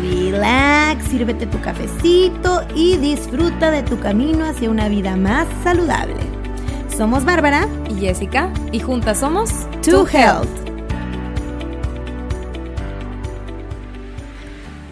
[0.00, 6.20] relax, sírvete tu cafecito y disfruta de tu camino hacia una vida más saludable.
[6.96, 9.50] Somos Bárbara y Jessica y juntas somos
[9.82, 10.69] To Health.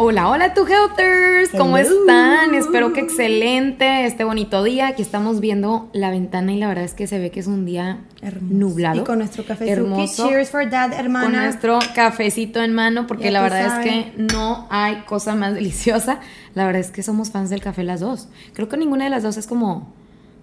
[0.01, 2.55] Hola, hola, tu Healthers, ¿cómo están?
[2.55, 4.87] Espero que excelente este bonito día.
[4.87, 7.67] Aquí estamos viendo la ventana y la verdad es que se ve que es un
[7.67, 8.05] día
[8.41, 9.01] nublado.
[9.01, 10.29] Y con nuestro café hermoso.
[10.29, 11.25] Cheers for that, hermana.
[11.25, 15.55] Con nuestro cafecito en mano, porque Ya la verdad es que no hay cosa más
[15.57, 16.21] deliciosa.
[16.55, 18.29] La verdad es que somos fans del café las dos.
[18.53, 19.93] Creo que ninguna de las dos es como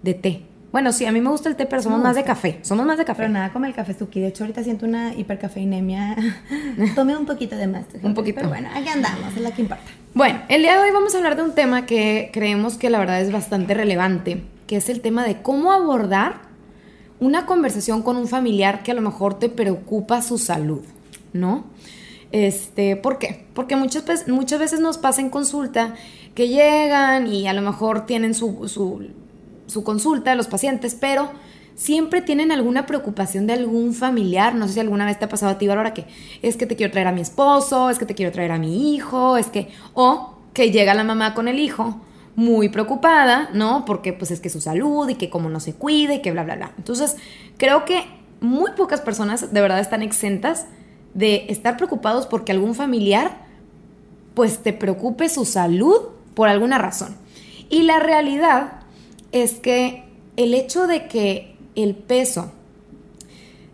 [0.02, 0.42] de té.
[0.76, 2.58] Bueno, sí, a mí me gusta el té, pero somos más de café.
[2.60, 3.22] Somos más de café.
[3.22, 4.20] Pero nada como el café Suki.
[4.20, 6.16] De hecho, ahorita siento una hipercafeinemia.
[6.94, 7.86] Tomé un poquito de más.
[8.02, 8.40] Un poquito.
[8.40, 9.84] Pero bueno, aquí andamos, es lo que importa.
[10.12, 12.98] Bueno, el día de hoy vamos a hablar de un tema que creemos que la
[12.98, 16.42] verdad es bastante relevante, que es el tema de cómo abordar
[17.20, 20.82] una conversación con un familiar que a lo mejor te preocupa su salud,
[21.32, 21.64] ¿no?
[22.32, 23.46] Este, ¿por qué?
[23.54, 25.94] Porque muchas veces, muchas veces nos pasa en consulta
[26.34, 29.08] que llegan y a lo mejor tienen su, su,
[29.66, 31.30] su consulta los pacientes, pero
[31.74, 34.54] siempre tienen alguna preocupación de algún familiar.
[34.54, 36.06] No sé si alguna vez te ha pasado a ti, Bárbara, que
[36.42, 38.94] es que te quiero traer a mi esposo, es que te quiero traer a mi
[38.94, 39.68] hijo, es que.
[39.94, 42.00] O que llega la mamá con el hijo
[42.34, 43.84] muy preocupada, ¿no?
[43.84, 46.44] Porque pues es que su salud y que como no se cuide y que bla,
[46.44, 46.72] bla, bla.
[46.78, 47.16] Entonces,
[47.58, 48.04] creo que
[48.40, 50.66] muy pocas personas de verdad están exentas
[51.12, 53.44] de estar preocupados porque algún familiar
[54.34, 55.96] pues te preocupe su salud
[56.34, 57.16] por alguna razón.
[57.68, 58.80] Y la realidad
[59.32, 60.04] es que
[60.36, 62.52] el hecho de que el peso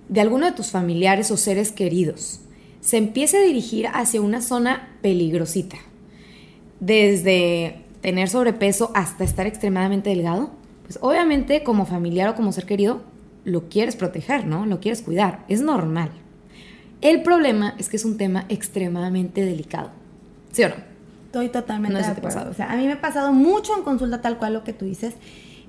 [0.09, 2.41] de alguno de tus familiares o seres queridos
[2.81, 5.79] se empiece a dirigir hacia una zona peligrosita,
[6.81, 10.51] desde tener sobrepeso hasta estar extremadamente delgado,
[10.83, 13.03] pues obviamente como familiar o como ser querido
[13.45, 14.67] lo quieres proteger, ¿no?
[14.67, 16.11] Lo quieres cuidar, es normal.
[17.01, 19.91] El problema es que es un tema extremadamente delicado.
[20.53, 20.92] ¿Sí o no?
[21.33, 22.51] Estoy totalmente No de acuerdo.
[22.51, 24.85] O sea, a mí me ha pasado mucho en consulta tal cual lo que tú
[24.85, 25.15] dices.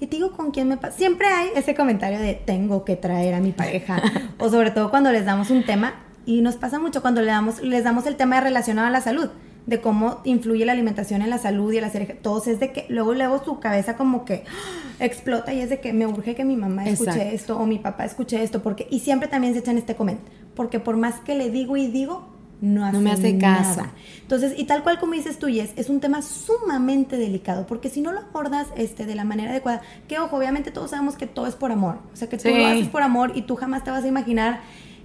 [0.02, 0.98] Y te digo con quién me pasa.
[0.98, 4.02] Siempre hay ese comentario de tengo que traer a mi pareja.
[4.40, 5.94] o sobre todo cuando les damos un tema.
[6.26, 9.30] Y nos pasa mucho cuando le damos, les damos el tema relacionado a la salud.
[9.66, 12.74] De cómo influye la alimentación en la salud y el hacer ej- Todos es de
[12.74, 14.44] que luego, luego su cabeza como que
[15.00, 17.36] explota y es de que me urge que mi mamá escuche Exacto.
[17.36, 18.62] esto o mi papá escuche esto.
[18.62, 20.30] porque Y siempre también se echan este comentario.
[20.56, 22.28] Porque por más que le digo y digo,
[22.62, 23.82] no hace No me hace caso.
[23.82, 23.92] nada.
[24.22, 28.02] Entonces, y tal cual como dices tú, Jess, es un tema sumamente delicado, porque si
[28.02, 31.48] no lo abordas este, de la manera adecuada, que ojo, obviamente todos sabemos que todo
[31.48, 32.54] es por amor, o sea, que tú Sí.
[32.58, 34.62] lo haces por amor y tú jamás te vas a imaginar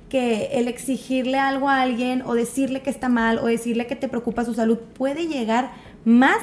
[0.09, 4.09] que el exigirle algo a alguien o decirle que está mal o decirle que te
[4.09, 5.70] preocupa su salud puede llegar
[6.04, 6.38] más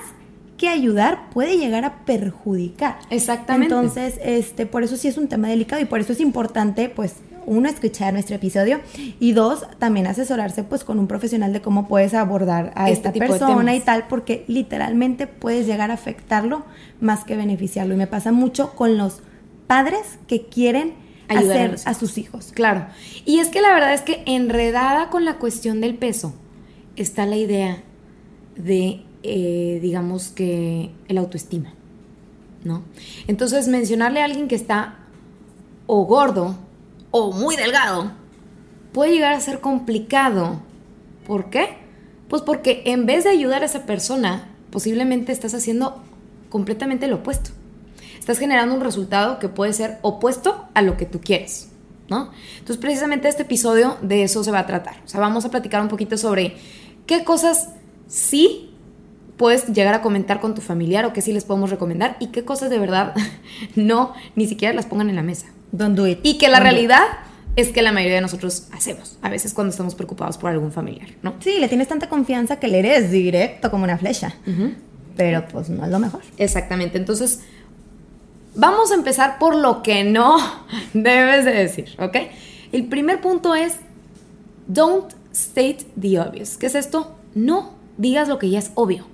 [0.57, 2.97] que ayudar, puede llegar a perjudicar.
[3.09, 3.73] Exactamente.
[3.73, 7.16] Entonces, este, por eso sí es un tema delicado y por eso es importante, pues,
[7.45, 8.79] uno, escuchar nuestro episodio
[9.19, 13.19] y dos, también asesorarse, pues, con un profesional de cómo puedes abordar a Este esta
[13.19, 16.63] persona y tal, porque literalmente puedes llegar a afectarlo
[17.00, 17.94] más que beneficiarlo.
[17.94, 19.22] Y me pasa mucho con los
[19.67, 20.94] padres que quieren
[21.28, 22.51] Ayudar a hacer a sus hijos.
[22.53, 22.85] Claro.
[23.25, 26.35] Y es que la verdad es que enredada con la cuestión del peso
[26.95, 27.84] está la idea
[28.55, 31.73] de, eh, digamos que, el autoestima,
[32.63, 32.84] ¿no?
[33.28, 35.00] Entonces, mencionarle a alguien que está
[35.88, 36.57] o gordo
[37.18, 38.12] o muy delgado
[38.92, 40.59] puede llegar a ser complicado.
[41.26, 41.78] ¿Por qué?
[42.28, 46.03] Pues porque en vez de ayudar a esa persona, posiblemente estás haciendo
[46.50, 47.52] completamente lo opuesto.
[48.20, 51.70] Estás generando un resultado que puede ser opuesto a lo que tú quieres,
[52.09, 52.31] ¿no?
[52.59, 54.97] Entonces, precisamente este episodio de eso se va a tratar.
[55.06, 56.58] O sea, vamos a platicar un poquito sobre
[57.06, 57.70] qué cosas
[58.08, 58.76] sí
[59.38, 62.44] puedes llegar a comentar con tu familiar o qué sí les podemos recomendar y qué
[62.44, 63.16] cosas de verdad
[63.76, 65.47] no, ni siquiera las pongan en la mesa.
[65.77, 66.19] Don't do it.
[66.23, 67.03] Y que la Don't realidad
[67.55, 71.09] es que la mayoría de nosotros hacemos, a veces cuando estamos preocupados por algún familiar,
[71.22, 71.35] ¿no?
[71.39, 74.35] Sí, le tienes tanta confianza que le eres directo como una flecha.
[75.16, 76.22] Pero pues no es lo mejor.
[76.37, 76.97] Exactamente.
[76.97, 77.41] Entonces,
[78.55, 80.37] vamos a empezar por lo que no
[80.93, 82.17] debes de decir, ¿ok?
[82.72, 83.77] El primer punto es,
[84.67, 86.57] don't state the obvious.
[86.57, 87.16] ¿Qué es esto?
[87.33, 89.05] No digas lo que ya es obvio.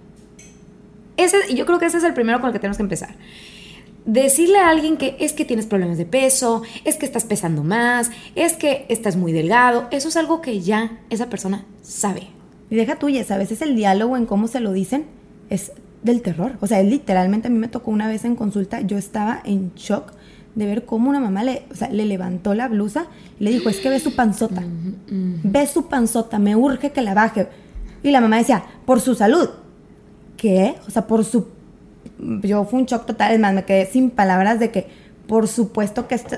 [1.18, 3.16] Ese, yo creo que ese es el primero con el que tenemos que empezar.
[4.06, 8.10] Decirle a alguien que es que tienes problemas de peso, es que estás pesando más,
[8.36, 12.30] es que estás muy delgado, eso es algo que ya esa persona sabe.
[12.70, 15.06] Y deja tuyas, a veces el diálogo en cómo se lo dicen
[15.50, 16.58] es del terror.
[16.62, 20.14] O sea, literalmente a mí me tocó una vez en consulta, yo estaba en shock
[20.56, 23.06] de ver cómo una mamá le, o sea, le levantó la blusa
[23.40, 24.64] y le dijo, es que ve su panzota,
[25.08, 27.48] ve su panzota, me urge que la baje.
[28.04, 29.50] Y la mamá decía, por su salud.
[30.38, 30.76] ¿Qué?
[30.88, 31.48] O sea, por su...
[32.44, 34.88] Yo fue un shock total, es más, me quedé sin palabras de que
[35.28, 36.38] por supuesto que esto,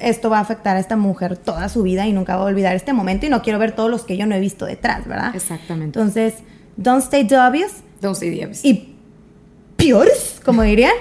[0.00, 2.74] esto va a afectar a esta mujer toda su vida y nunca va a olvidar
[2.74, 5.34] este momento y no quiero ver todos los que yo no he visto detrás, ¿verdad?
[5.34, 5.98] Exactamente.
[5.98, 6.34] Entonces,
[6.76, 7.82] don't stay the obvious.
[8.00, 8.64] Don't stay the obvious.
[8.64, 8.94] Y
[9.76, 10.94] peores, como dirían,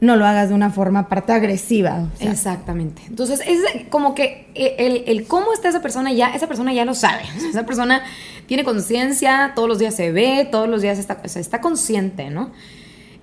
[0.00, 2.08] no lo hagas de una forma parte agresiva.
[2.20, 3.02] Exactamente.
[3.08, 6.94] Entonces, es como que el, el, cómo está esa persona ya, esa persona ya lo
[6.94, 7.22] sabe.
[7.48, 8.02] Esa persona
[8.46, 12.52] tiene conciencia, todos los días se ve, todos los días está, está consciente, ¿no?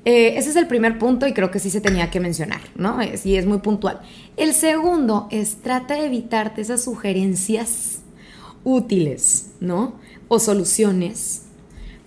[0.03, 2.98] Eh, ese es el primer punto y creo que sí se tenía que mencionar, ¿no?
[3.15, 4.00] Sí, es muy puntual.
[4.36, 8.00] El segundo es trata de evitarte esas sugerencias
[8.63, 9.94] útiles, ¿no?
[10.27, 11.44] O soluciones,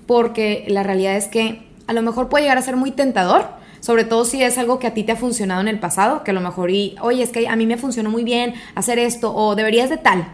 [0.07, 3.47] porque la realidad es que a lo mejor puede llegar a ser muy tentador,
[3.79, 6.33] sobre todo si es algo que a ti te ha funcionado en el pasado, que
[6.33, 9.33] a lo mejor, y, oye, es que a mí me funcionó muy bien hacer esto,
[9.35, 10.27] o deberías de tal,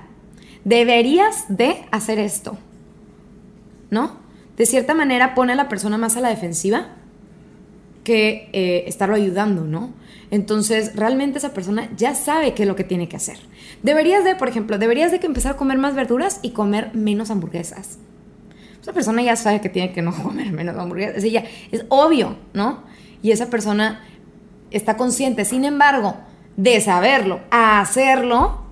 [0.64, 2.56] deberías de hacer esto,
[3.90, 4.18] ¿no?
[4.56, 6.96] De cierta manera pone a la persona más a la defensiva
[8.04, 9.92] que eh, estarlo ayudando, ¿no?
[10.30, 13.38] Entonces, realmente esa persona ya sabe qué es lo que tiene que hacer.
[13.82, 17.30] Deberías de, por ejemplo, deberías de que empezar a comer más verduras y comer menos
[17.30, 17.98] hamburguesas.
[18.80, 21.24] Esa persona ya sabe que tiene que no comer menos hamburguesas.
[21.24, 22.90] Es, obvio, ¿no?
[23.22, 24.00] y esa persona
[24.70, 25.44] está consciente.
[25.44, 26.16] Sin embargo,
[26.56, 28.62] de saberlo hacerlo,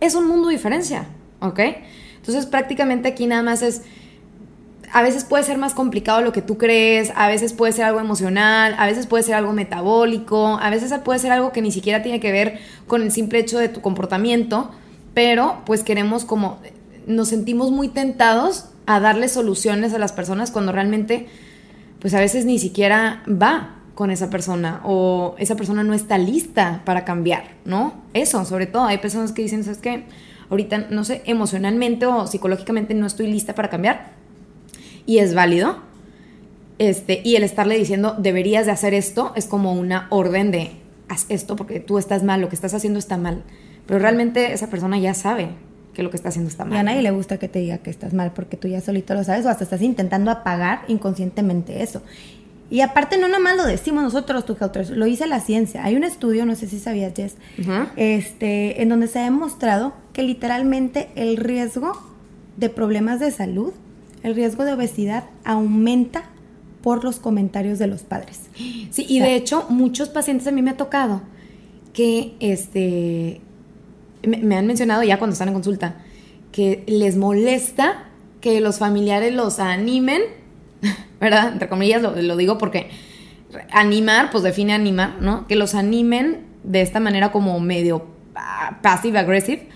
[0.00, 1.06] es un mundo de diferencia,
[1.40, 1.60] ¿ok?
[2.16, 3.82] Entonces prácticamente aquí nada más es,
[4.92, 8.00] a veces puede ser más complicado lo que tú crees, a veces puede ser algo
[8.00, 12.02] emocional, a veces puede ser algo metabólico, a veces puede ser algo que ni siquiera
[12.02, 14.70] tiene que ver con el simple hecho de tu comportamiento,
[15.14, 16.58] pero pues queremos como,
[17.06, 21.28] nos sentimos muy tentados a darle soluciones a las personas cuando realmente,
[22.00, 26.80] pues a veces ni siquiera va, con esa persona o esa persona no está lista
[26.86, 27.92] para cambiar, ¿no?
[28.14, 30.04] Eso, sobre todo, hay personas que dicen, ¿sabes qué?
[30.48, 34.19] Ahorita, no sé, emocionalmente o psicológicamente no estoy lista para cambiar
[35.10, 35.74] y es válido.
[36.78, 40.70] Este, y el estarle diciendo, deberías de hacer esto, es como una orden de,
[41.08, 43.42] haz esto porque tú estás mal, lo que estás haciendo está mal.
[43.88, 45.48] Pero realmente esa persona ya sabe
[45.94, 46.74] que lo que está haciendo está mal.
[46.74, 49.14] Y a nadie le gusta que te diga que estás mal porque tú ya solito
[49.14, 52.02] lo sabes o hasta estás intentando apagar inconscientemente eso.
[52.70, 55.84] Y aparte no nada más lo decimos nosotros, tu Helters, lo dice la ciencia.
[55.84, 57.34] Hay un estudio, no sé si sabías, Jess,
[57.96, 62.00] este, en donde se ha demostrado que literalmente el riesgo
[62.56, 63.72] de problemas de salud,
[64.22, 66.24] el riesgo de obesidad aumenta
[66.82, 68.40] por los comentarios de los padres.
[68.90, 71.22] Sí, y de hecho muchos pacientes a mí me ha tocado
[71.92, 73.40] que este
[74.22, 75.96] me han mencionado ya cuando están en consulta
[76.52, 78.04] que les molesta
[78.40, 80.22] que los familiares los animen
[81.20, 81.52] ¿verdad?
[81.52, 82.90] Entre comillas lo, digo porque
[83.72, 85.46] animar, pues define animar, ¿no?
[85.46, 89.68] Que los animen de esta manera como medio ah, passive aggressive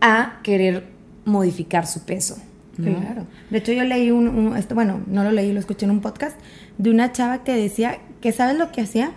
[0.00, 0.86] a querer
[1.24, 2.36] modificar su peso.
[2.76, 3.26] Claro.
[3.50, 6.38] De hecho, yo leí un, este, bueno, no lo leí, lo escuché en un podcast
[6.78, 9.12] de una chava que decía que sabes lo que hacía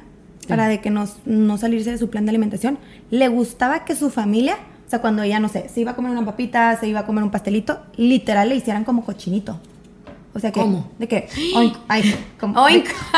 [0.47, 2.77] para de que no, no salirse de su plan de alimentación.
[3.09, 6.11] Le gustaba que su familia, o sea, cuando ella, no sé, se iba a comer
[6.11, 9.59] una papita, se iba a comer un pastelito, literal le hicieran como cochinito.
[10.33, 10.59] O sea que.
[10.59, 10.89] ¿Cómo?
[10.99, 11.27] De que.
[11.55, 12.15] Oink, oink.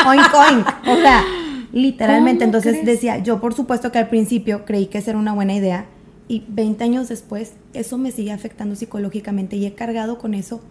[0.05, 0.67] oink, oink.
[0.87, 1.23] O sea,
[1.71, 2.43] literalmente.
[2.43, 5.85] Entonces decía, yo por supuesto que al principio creí que esa era una buena idea.
[6.27, 10.61] Y 20 años después, eso me sigue afectando psicológicamente y he cargado con eso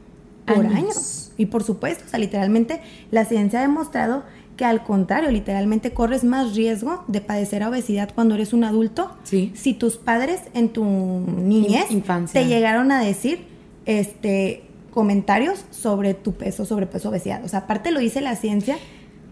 [0.47, 1.33] por años.
[1.37, 2.81] Y por supuesto, o sea, literalmente
[3.11, 4.25] la ciencia ha demostrado
[4.57, 9.11] que al contrario, literalmente corres más riesgo de padecer obesidad cuando eres un adulto.
[9.25, 9.53] Sí.
[9.55, 11.87] Si tus padres en tu niñez
[12.33, 13.47] te llegaron a decir,
[13.87, 17.45] este, comentarios sobre tu peso, sobrepeso, obesidad.
[17.45, 18.77] O sea, aparte lo dice la ciencia,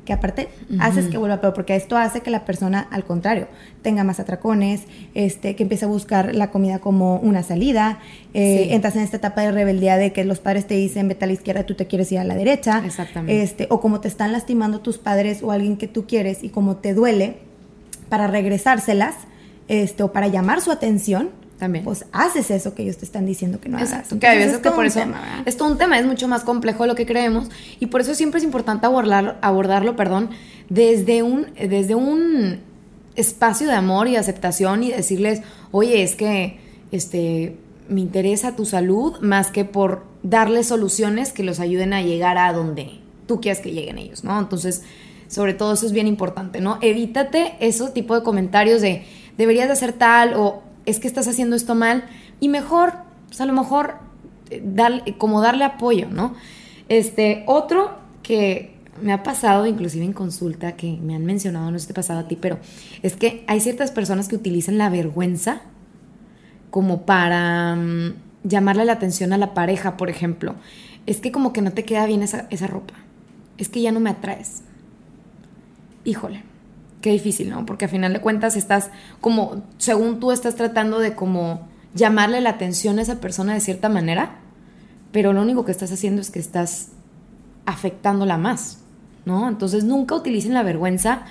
[0.04, 0.48] que aparte
[0.80, 3.46] haces que vuelva peor, porque esto hace que la persona, al contrario,
[3.82, 4.82] tenga más atracones,
[5.14, 8.00] este, que empiece a buscar la comida como una salida,
[8.34, 11.28] eh, entras en esta etapa de rebeldía de que los padres te dicen vete a
[11.28, 13.42] la izquierda tú te quieres ir a la derecha, Exactamente.
[13.42, 16.76] Este, o como te están lastimando tus padres o alguien que tú quieres y como
[16.76, 17.36] te duele,
[18.08, 19.14] para regresárselas,
[19.68, 21.30] este, o para llamar su atención,
[21.62, 21.84] también.
[21.84, 24.08] Pues haces eso que ellos te están diciendo que no hagas.
[24.18, 24.98] que a veces que por eso
[25.46, 28.16] es todo un tema, es mucho más complejo de lo que creemos y por eso
[28.16, 30.30] siempre es importante abordarlo, abordarlo perdón,
[30.68, 32.58] desde un, desde un
[33.14, 36.58] espacio de amor y aceptación y decirles, oye, es que
[36.90, 37.56] este,
[37.88, 42.52] me interesa tu salud más que por darles soluciones que los ayuden a llegar a
[42.52, 44.36] donde tú quieras que lleguen ellos, ¿no?
[44.36, 44.82] Entonces,
[45.28, 46.80] sobre todo eso es bien importante, ¿no?
[46.82, 49.04] Evítate ese tipo de comentarios de
[49.38, 52.04] deberías de hacer tal o es que estás haciendo esto mal
[52.40, 52.94] y mejor,
[53.28, 53.96] pues a lo mejor
[54.62, 56.34] darle, como darle apoyo, ¿no?
[56.88, 61.82] Este, otro que me ha pasado, inclusive en consulta, que me han mencionado, no sé
[61.82, 62.58] si te ha pasado a ti, pero
[63.02, 65.62] es que hay ciertas personas que utilizan la vergüenza
[66.70, 70.54] como para mm, llamarle la atención a la pareja, por ejemplo.
[71.06, 72.94] Es que como que no te queda bien esa, esa ropa.
[73.58, 74.62] Es que ya no me atraes.
[76.04, 76.42] Híjole,
[77.02, 77.66] qué difícil, ¿no?
[77.66, 78.90] Porque a final de cuentas estás
[79.20, 83.90] como, según tú estás tratando de como llamarle la atención a esa persona de cierta
[83.90, 84.36] manera,
[85.10, 86.92] pero lo único que estás haciendo es que estás
[87.66, 88.78] afectándola más,
[89.26, 89.48] ¿no?
[89.48, 91.24] Entonces nunca utilicen la vergüenza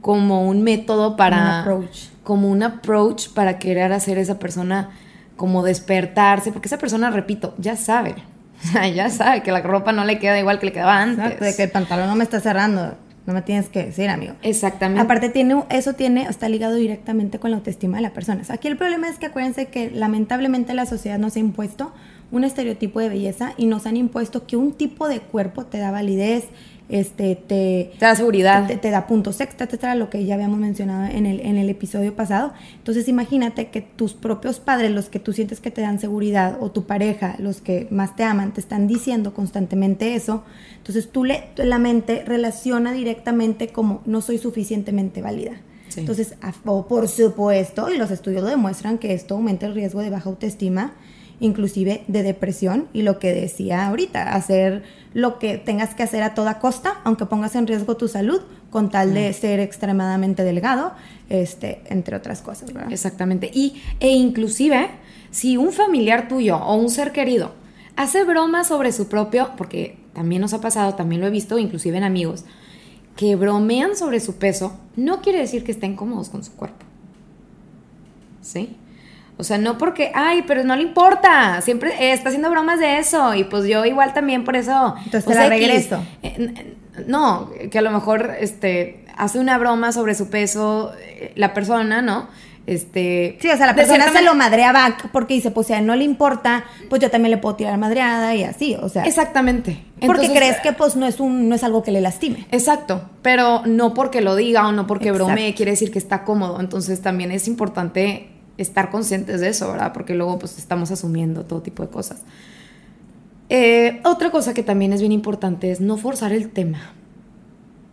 [0.00, 1.36] como un método para...
[1.36, 1.98] Un approach.
[2.24, 4.90] Como un approach para querer hacer a esa persona
[5.36, 8.14] como despertarse, porque esa persona, repito, ya sabe,
[8.94, 11.24] ya sabe que la ropa no le queda igual que le quedaba antes.
[11.24, 12.96] Exacto, de que el pantalón no me está cerrando.
[13.26, 14.34] No me tienes que decir, amigo.
[14.42, 15.02] Exactamente.
[15.02, 18.42] Aparte, tiene, eso tiene, está ligado directamente con la autoestima de la persona.
[18.48, 21.92] Aquí el problema es que acuérdense que lamentablemente la sociedad nos ha impuesto
[22.30, 25.90] un estereotipo de belleza y nos han impuesto que un tipo de cuerpo te da
[25.90, 26.44] validez,
[26.88, 28.66] este, te, te da seguridad.
[28.80, 32.14] Te, da puntos extra, etcétera, lo que ya habíamos mencionado en el, en el episodio
[32.14, 32.52] pasado.
[32.76, 36.70] Entonces, imagínate que tus propios padres, los que tú sientes que te dan seguridad, o
[36.70, 40.44] tu pareja, los que más te aman, te están diciendo constantemente eso.
[40.78, 45.60] Entonces, tú le, la mente relaciona directamente como no soy suficientemente válida.
[45.96, 50.28] Entonces, por supuesto, y los estudios lo demuestran que esto aumenta el riesgo de baja
[50.28, 50.92] autoestima
[51.40, 56.34] inclusive de depresión y lo que decía ahorita, hacer lo que tengas que hacer a
[56.34, 58.40] toda costa, aunque pongas en riesgo tu salud,
[58.70, 60.92] con tal de ser extremadamente delgado,
[61.28, 62.92] este, entre otras cosas, ¿verdad?
[62.92, 63.50] Exactamente.
[63.52, 64.88] Y, e inclusive,
[65.30, 67.52] si un familiar tuyo o un ser querido
[67.96, 71.96] hace bromas sobre su propio, porque también nos ha pasado, también lo he visto, inclusive
[71.96, 72.44] en amigos,
[73.16, 76.84] que bromean sobre su peso, no quiere decir que estén cómodos con su cuerpo.
[78.42, 78.76] ¿Sí?
[79.38, 83.34] O sea, no porque, ay, pero no le importa, siempre está haciendo bromas de eso
[83.34, 84.94] y pues yo igual también por eso.
[85.04, 86.02] Entonces pues, la regreso.
[86.22, 86.74] Eh,
[87.06, 92.00] no, que a lo mejor este, hace una broma sobre su peso eh, la persona,
[92.00, 92.28] ¿no?
[92.66, 95.94] Este, sí, o sea, la persona se lo madrea back porque dice, pues él no
[95.94, 99.04] le importa, pues yo también le puedo tirar madreada y así, o sea.
[99.04, 99.84] Exactamente.
[100.04, 102.46] porque crees que pues no es un no es algo que le lastime.
[102.50, 106.58] Exacto, pero no porque lo diga o no porque bromee quiere decir que está cómodo,
[106.58, 109.92] entonces también es importante estar conscientes de eso, ¿verdad?
[109.92, 112.22] Porque luego pues estamos asumiendo todo tipo de cosas.
[113.48, 116.78] Eh, otra cosa que también es bien importante es no forzar el tema.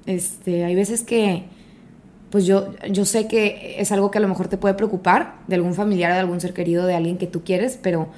[0.06, 1.46] Este, hay veces que,
[2.30, 5.56] pues yo, yo sé que es algo que a lo mejor te puede preocupar de
[5.56, 8.10] algún familiar, de algún ser querido, de alguien que tú quieres, pero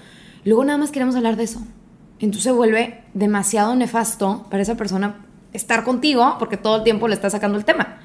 [0.43, 1.61] luego nada más queremos hablar de eso.
[2.19, 7.15] Entonces se vuelve demasiado nefasto para esa persona estar contigo porque todo el tiempo le
[7.15, 7.99] está sacando el tema.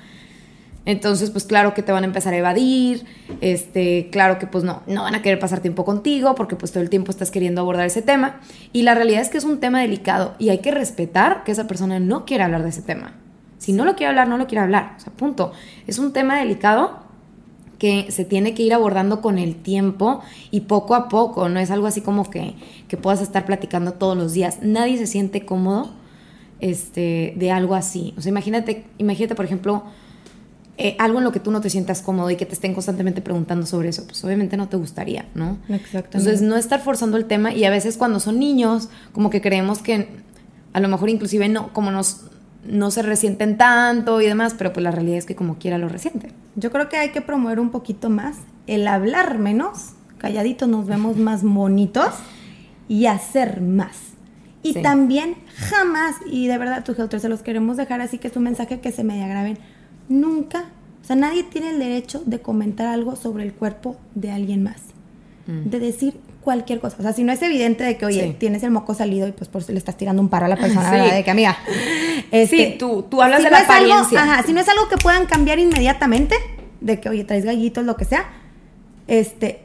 [0.87, 3.04] Entonces, pues claro que te van a empezar a evadir,
[3.40, 6.82] este, claro que pues no, no van a querer pasar tiempo contigo porque pues todo
[6.82, 8.40] el tiempo estás queriendo abordar ese tema.
[8.72, 11.66] Y la realidad es que es un tema delicado y hay que respetar que esa
[11.66, 13.14] persona no quiere hablar de ese tema.
[13.58, 14.94] Si no lo quiere hablar, no lo quiere hablar.
[14.96, 15.52] O sea, punto.
[15.87, 17.00] Es un tema delicado
[17.78, 21.49] que se tiene que ir abordando con el tiempo y poco a poco.
[21.50, 22.54] No es algo así como que,
[22.88, 24.60] que puedas estar platicando todos los días.
[24.62, 25.90] Nadie se siente cómodo
[26.60, 28.14] este, de algo así.
[28.16, 29.84] O sea, imagínate, imagínate, por ejemplo,
[30.79, 33.21] eh, algo en lo que tú no te sientas cómodo y que te estén constantemente
[33.21, 35.59] preguntando sobre eso, pues obviamente no te gustaría, ¿no?
[35.69, 36.19] Exactamente.
[36.19, 39.81] Entonces, no estar forzando el tema y a veces cuando son niños, como que creemos
[39.81, 40.09] que
[40.73, 42.23] a lo mejor inclusive no, como nos,
[42.65, 45.89] no se resienten tanto y demás, pero pues la realidad es que como quiera lo
[45.89, 46.33] resienten.
[46.57, 48.37] Yo creo que hay que promover un poquito más
[48.67, 52.11] el hablar menos, calladitos nos vemos más bonitos
[52.89, 53.97] y hacer más.
[54.62, 58.43] Y también jamás, y de verdad, tus se los queremos dejar así que es un
[58.43, 59.59] mensaje que se me graben
[60.11, 60.67] nunca,
[61.02, 64.83] o sea, nadie tiene el derecho de comentar algo sobre el cuerpo de alguien más.
[65.47, 65.71] Mm.
[65.71, 66.97] De decir cualquier cosa.
[66.99, 69.49] O sea, si no es evidente de que, oye, tienes el moco salido y pues
[69.49, 71.14] por eso le estás tirando un paro a la persona, ¿verdad?
[71.14, 71.57] De que, amiga.
[72.31, 74.23] Este, sí, tú, tú hablas de la apariencia.
[74.23, 76.35] ajá, si no es algo que puedan cambiar inmediatamente,
[76.81, 78.25] de que, oye, traes gallitos, lo que sea,
[79.07, 79.62] este,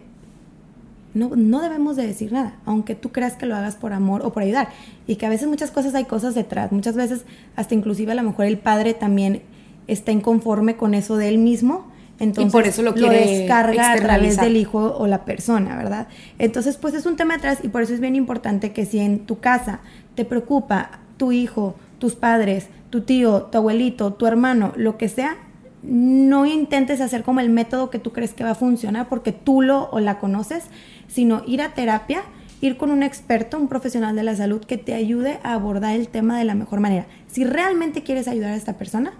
[1.13, 4.33] no, no debemos de decir nada, aunque tú creas que lo hagas por amor o
[4.33, 4.69] por ayudar.
[5.07, 6.71] Y que a veces muchas cosas hay cosas detrás.
[6.71, 7.25] Muchas veces,
[7.55, 9.41] hasta inclusive a lo mejor el padre también
[9.87, 11.87] está inconforme con eso de él mismo.
[12.19, 16.07] Entonces, y por eso lo, quiere descarga a través del hijo o la persona, ¿verdad?
[16.39, 19.19] Entonces, pues es un tema atrás y por eso es bien importante que si en
[19.25, 19.81] tu casa
[20.15, 25.35] te preocupa tu hijo, tus padres, tu tío, tu abuelito, tu hermano, lo que sea,
[25.83, 29.61] no intentes hacer como el método que tú crees que va a funcionar porque tú
[29.61, 30.63] lo o la conoces,
[31.07, 32.23] sino ir a terapia,
[32.61, 36.07] ir con un experto, un profesional de la salud que te ayude a abordar el
[36.07, 37.05] tema de la mejor manera.
[37.27, 39.13] Si realmente quieres ayudar a esta persona,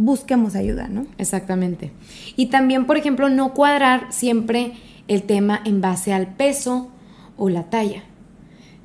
[0.00, 1.06] busquemos ayuda, ¿no?
[1.18, 1.92] Exactamente.
[2.34, 4.72] Y también, por ejemplo, no cuadrar siempre
[5.08, 6.88] el tema en base al peso
[7.36, 8.02] o la talla.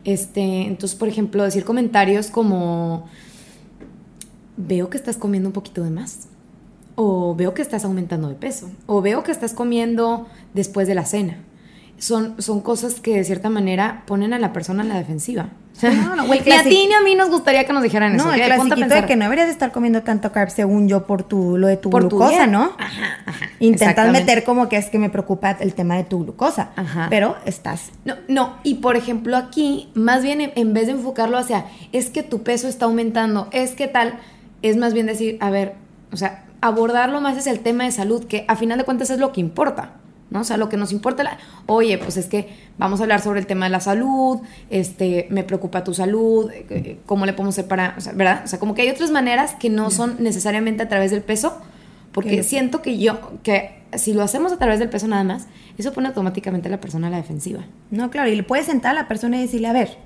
[0.04, 3.06] Este, entonces, por ejemplo, decir comentarios como
[4.58, 6.28] veo que estás comiendo un poquito de más.
[6.96, 8.70] O veo que estás aumentando de peso.
[8.86, 11.38] O veo que estás comiendo después de la cena.
[11.98, 15.50] Son, son cosas que de cierta manera ponen a la persona en la defensiva.
[15.82, 18.26] No, no, güey, ni a ti ni a mí nos gustaría que nos dijeran eso.
[18.26, 21.24] No, el clasiquito de que no deberías de estar comiendo tanto carb según yo por
[21.24, 22.48] tu, lo de tu Por glucosa.
[22.48, 22.72] ¿no?
[22.78, 23.46] Ajá, ajá.
[23.60, 26.72] Intentas meter como que es que me preocupa el tema de tu glucosa.
[26.76, 27.08] Ajá.
[27.10, 27.92] Pero estás.
[28.06, 32.24] No, no, y por ejemplo aquí, más bien en- vez de enfocarlo hacia, es que
[32.24, 34.20] tu peso está aumentando, es que tal,
[34.62, 35.76] es más bien decir, a ver,
[36.12, 39.20] o sea, abordarlo más hacia el tema de salud, que a final de cuentas es
[39.20, 39.92] lo que importa,
[40.32, 40.42] ¿no?
[40.42, 43.40] O sea, lo que nos importa, la- oye, pues es que vamos a hablar sobre
[43.40, 44.40] el tema de la salud,
[44.70, 48.42] este, me preocupa tu salud, eh, cómo le podemos hacer para, o sea, ¿verdad?
[48.44, 51.58] O sea, como que hay otras maneras que no son necesariamente a través del peso,
[52.12, 55.48] porque Que- siento que yo, que si lo hacemos a través del peso nada más,
[55.78, 57.62] eso pone automáticamente a la persona a la defensiva.
[57.92, 59.98] No, claro, y le puedes sentar a la persona y decirle, a ver,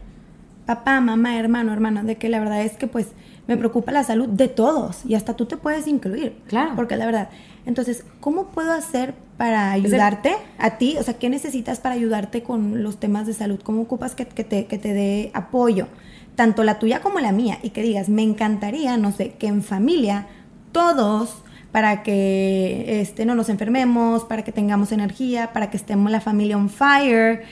[0.65, 3.07] papá, mamá, hermano, hermano, de que la verdad es que pues
[3.49, 6.37] me preocupa la salud de todos y hasta tú te puedes incluir.
[6.45, 6.73] Claro.
[6.75, 7.29] Porque la verdad.
[7.65, 10.97] Entonces, ¿cómo puedo hacer para ayudarte a ti?
[10.99, 13.59] O sea, ¿qué necesitas para ayudarte con los temas de salud?
[13.63, 15.87] ¿Cómo ocupas que, que te, que te dé apoyo?
[16.35, 17.57] Tanto la tuya como la mía.
[17.63, 20.27] Y que digas, me encantaría, no sé, que en familia
[20.71, 21.41] todos
[21.71, 26.55] para que este, no nos enfermemos, para que tengamos energía, para que estemos la familia
[26.55, 27.45] on fire,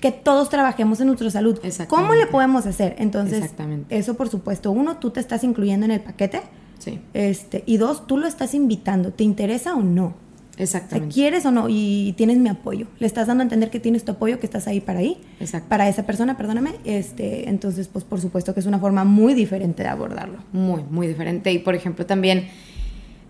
[0.00, 1.58] que todos trabajemos en nuestra salud.
[1.88, 2.96] ¿Cómo le podemos hacer?
[2.98, 3.96] Entonces, Exactamente.
[3.96, 6.42] eso por supuesto, uno, tú te estás incluyendo en el paquete,
[6.78, 10.14] Sí, este, y dos, tú lo estás invitando, ¿te interesa o no?
[10.56, 11.14] Exactamente.
[11.14, 11.66] ¿Quieres o no?
[11.68, 12.86] Y tienes mi apoyo.
[12.98, 15.68] Le estás dando a entender que tienes tu apoyo, que estás ahí para ahí, Exacto.
[15.68, 16.74] para esa persona, perdóname.
[16.84, 20.38] Este, entonces, pues por supuesto que es una forma muy diferente de abordarlo.
[20.52, 21.52] Muy, muy diferente.
[21.52, 22.48] Y por ejemplo, también,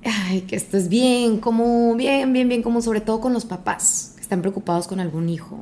[0.05, 4.13] ay, que esto es bien común, bien, bien, bien común, sobre todo con los papás
[4.17, 5.59] que están preocupados con algún hijo.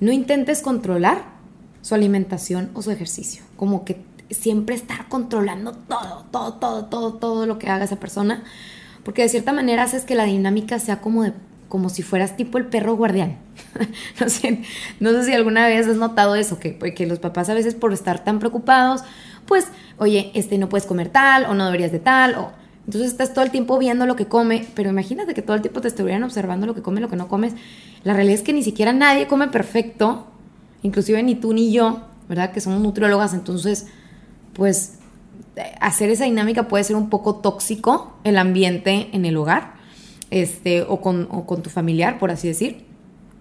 [0.00, 1.24] No intentes controlar
[1.82, 3.42] su alimentación o su ejercicio.
[3.56, 8.44] Como que siempre estar controlando todo, todo, todo, todo, todo lo que haga esa persona.
[9.04, 11.32] Porque de cierta manera haces que la dinámica sea como de
[11.68, 13.36] como si fueras tipo el perro guardián.
[14.20, 14.62] no, sé,
[15.00, 17.92] no sé si alguna vez has notado eso, que, que los papás a veces por
[17.92, 19.02] estar tan preocupados,
[19.46, 19.66] pues,
[19.98, 22.52] oye, este no puedes comer tal o no deberías de tal, o
[22.88, 25.82] entonces estás todo el tiempo viendo lo que come, pero imagínate que todo el tiempo
[25.82, 27.52] te estuvieran observando lo que come, lo que no comes.
[28.02, 30.26] La realidad es que ni siquiera nadie come perfecto,
[30.82, 32.50] inclusive ni tú ni yo, ¿verdad?
[32.50, 33.88] Que somos nutriólogas, entonces,
[34.54, 34.94] pues
[35.82, 39.74] hacer esa dinámica puede ser un poco tóxico el ambiente en el hogar
[40.30, 42.86] este, o, con, o con tu familiar, por así decir.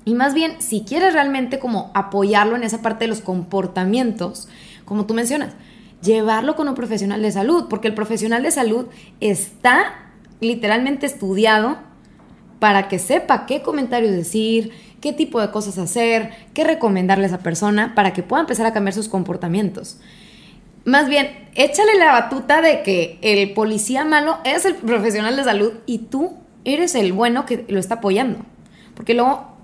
[0.04, 4.50] Y más bien, si quieres realmente como apoyarlo en esa parte de los comportamientos,
[4.84, 5.54] como tú mencionas,
[6.02, 8.88] llevarlo con un profesional de salud, porque el profesional de salud
[9.20, 11.78] está literalmente estudiado
[12.60, 17.40] para que sepa qué comentarios decir, qué tipo de cosas hacer, qué recomendarle a esa
[17.40, 20.00] persona para que pueda empezar a cambiar sus comportamientos.
[20.86, 25.74] Más bien, échale la batuta de que el policía malo es el profesional de salud
[25.86, 28.40] y tú eres el bueno que lo está apoyando.
[28.96, 29.57] Porque luego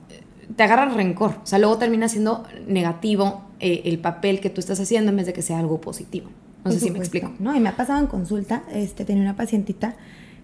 [0.55, 1.35] te agarra rencor.
[1.43, 5.25] O sea, luego termina siendo negativo eh, el papel que tú estás haciendo en vez
[5.25, 6.29] de que sea algo positivo.
[6.63, 7.31] No sé si me explico.
[7.39, 9.95] No, y me ha pasado en consulta, este, tenía una pacientita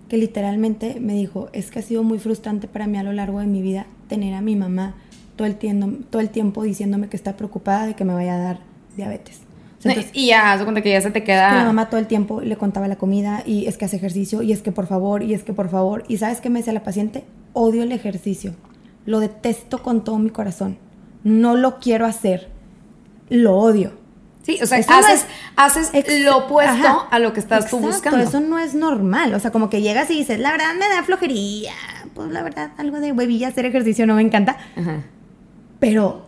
[0.09, 3.39] que literalmente me dijo, es que ha sido muy frustrante para mí a lo largo
[3.39, 4.95] de mi vida tener a mi mamá
[5.35, 8.39] todo el, tiempo, todo el tiempo diciéndome que está preocupada de que me vaya a
[8.39, 8.59] dar
[8.97, 9.41] diabetes.
[9.81, 11.63] Entonces, y ya, de cuenta que ya se te que queda...
[11.63, 14.61] mamá todo el tiempo le contaba la comida y es que hace ejercicio y es
[14.61, 16.03] que por favor y es que por favor.
[16.09, 17.23] ¿Y sabes qué me decía la paciente?
[17.53, 18.55] Odio el ejercicio.
[19.09, 20.77] Lo detesto con todo mi corazón.
[21.23, 22.49] No lo quiero hacer.
[23.29, 23.93] Lo odio.
[24.43, 27.07] Sí, o sea, Eso no haces, es- haces lo opuesto Ajá.
[27.09, 28.19] a lo que estás tú buscando.
[28.19, 29.33] Eso no es normal.
[29.33, 31.73] O sea, como que llegas y dices, la verdad me da flojería.
[32.13, 34.57] Pues la verdad, algo de huevilla, hacer ejercicio no me encanta.
[34.77, 35.03] Ajá.
[35.79, 36.25] Pero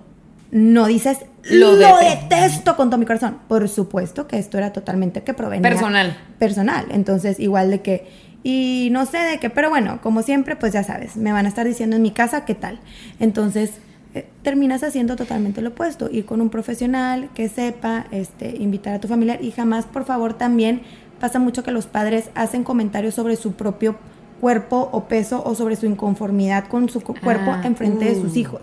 [0.52, 2.36] no dices, Lo lo, detesto".
[2.36, 3.38] detesto con todo mi corazón.
[3.48, 5.70] Por supuesto que esto era totalmente que provenía.
[5.70, 6.18] Personal.
[6.40, 6.88] Personal.
[6.92, 8.31] Entonces, igual de que.
[8.44, 11.50] Y no sé de qué, pero bueno, como siempre, pues ya sabes, me van a
[11.50, 12.80] estar diciendo en mi casa qué tal.
[13.20, 13.74] Entonces,
[14.16, 16.10] eh, terminas haciendo totalmente lo opuesto.
[16.12, 20.34] Ir con un profesional que sepa, este, invitar a tu familiar y jamás, por favor,
[20.34, 20.82] también
[21.20, 23.96] pasa mucho que los padres hacen comentarios sobre su propio
[24.42, 28.16] cuerpo o peso o sobre su inconformidad con su cu- cuerpo Ah, en frente de
[28.20, 28.40] sus uh.
[28.40, 28.62] hijos.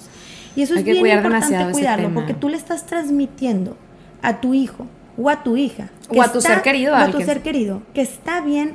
[0.56, 3.76] Y eso es bien importante cuidarlo porque tú le estás transmitiendo
[4.22, 4.86] a tu hijo
[5.16, 8.00] o a tu hija O a tu ser querido, o a tu ser querido que
[8.00, 8.74] está bien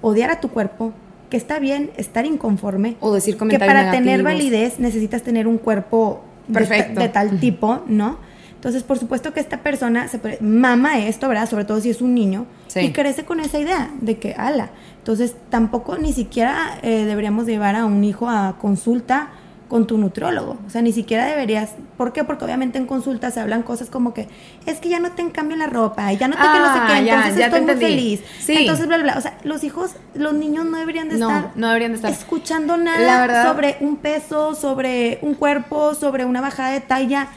[0.00, 0.92] odiar a tu cuerpo,
[1.30, 5.58] que está bien estar inconforme, O decir que comentarios para tener validez necesitas tener un
[5.58, 7.00] cuerpo Perfecto.
[7.00, 8.16] de, tal tipo, ¿no?
[8.54, 11.48] Entonces, por supuesto que esta persona se puede- mama esto, ¿verdad?
[11.48, 12.80] Sobre todo si es un niño Sí.
[12.80, 14.70] y crece con esa idea de que, ala.
[14.98, 19.28] Entonces, tampoco ni siquiera eh, deberíamos llevar a un hijo a consulta
[19.68, 20.56] con tu nutriólogo.
[20.66, 21.70] O sea, ni siquiera deberías.
[21.96, 22.24] ¿Por qué?
[22.24, 24.26] Porque obviamente en consulta se hablan cosas como que
[24.66, 26.80] es que ya no te cambio la ropa, y ya no te que no sé
[26.80, 28.22] Ah, qué, ya, entonces ya estoy muy feliz.
[28.40, 28.56] Sí.
[28.60, 29.18] Entonces, bla, bla, bla.
[29.18, 31.50] O sea, los hijos, los niños no deberían de No, estar.
[31.54, 32.10] no deberían de estar.
[32.10, 37.28] Escuchando nada verdad- sobre un peso, sobre un cuerpo, sobre una bajada de talla.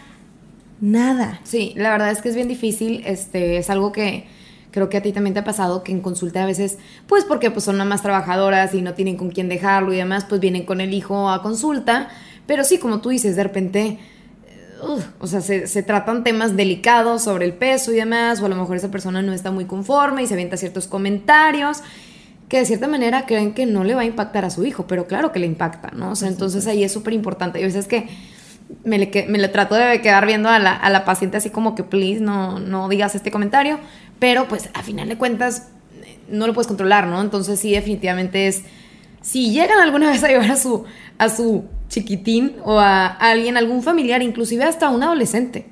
[0.80, 1.40] Nada.
[1.44, 4.26] Sí, la verdad es que es bien difícil, este, es algo que
[4.72, 7.52] creo que a ti también te ha pasado, que en consulta a veces, pues porque
[7.52, 10.66] pues, son nada más trabajadoras y no tienen con quién dejarlo y demás, pues vienen
[10.66, 12.10] con el hijo a consulta,
[12.48, 14.00] pero sí, como tú dices, de repente,
[14.48, 14.80] eh,
[15.20, 18.56] o sea, se, se tratan temas delicados sobre el peso y demás, o a lo
[18.56, 21.84] mejor esa persona no está muy conforme y se avienta ciertos comentarios
[22.52, 25.08] que de cierta manera creen que no le va a impactar a su hijo, pero
[25.08, 26.12] claro que le impacta, ¿no?
[26.12, 27.60] O sea, entonces ahí es súper importante.
[27.60, 28.10] Y a veces que
[28.84, 31.76] me le, me le trato de quedar viendo a la, a la paciente así como
[31.76, 33.80] que, please, no, no digas este comentario,
[34.22, 35.68] pero pues a final de cuentas
[36.30, 37.20] no lo puedes controlar, ¿no?
[37.22, 38.62] Entonces sí, definitivamente es,
[39.22, 40.86] si llegan alguna vez a llevar a su,
[41.18, 45.68] a su chiquitín o a alguien, algún familiar, inclusive hasta un adolescente,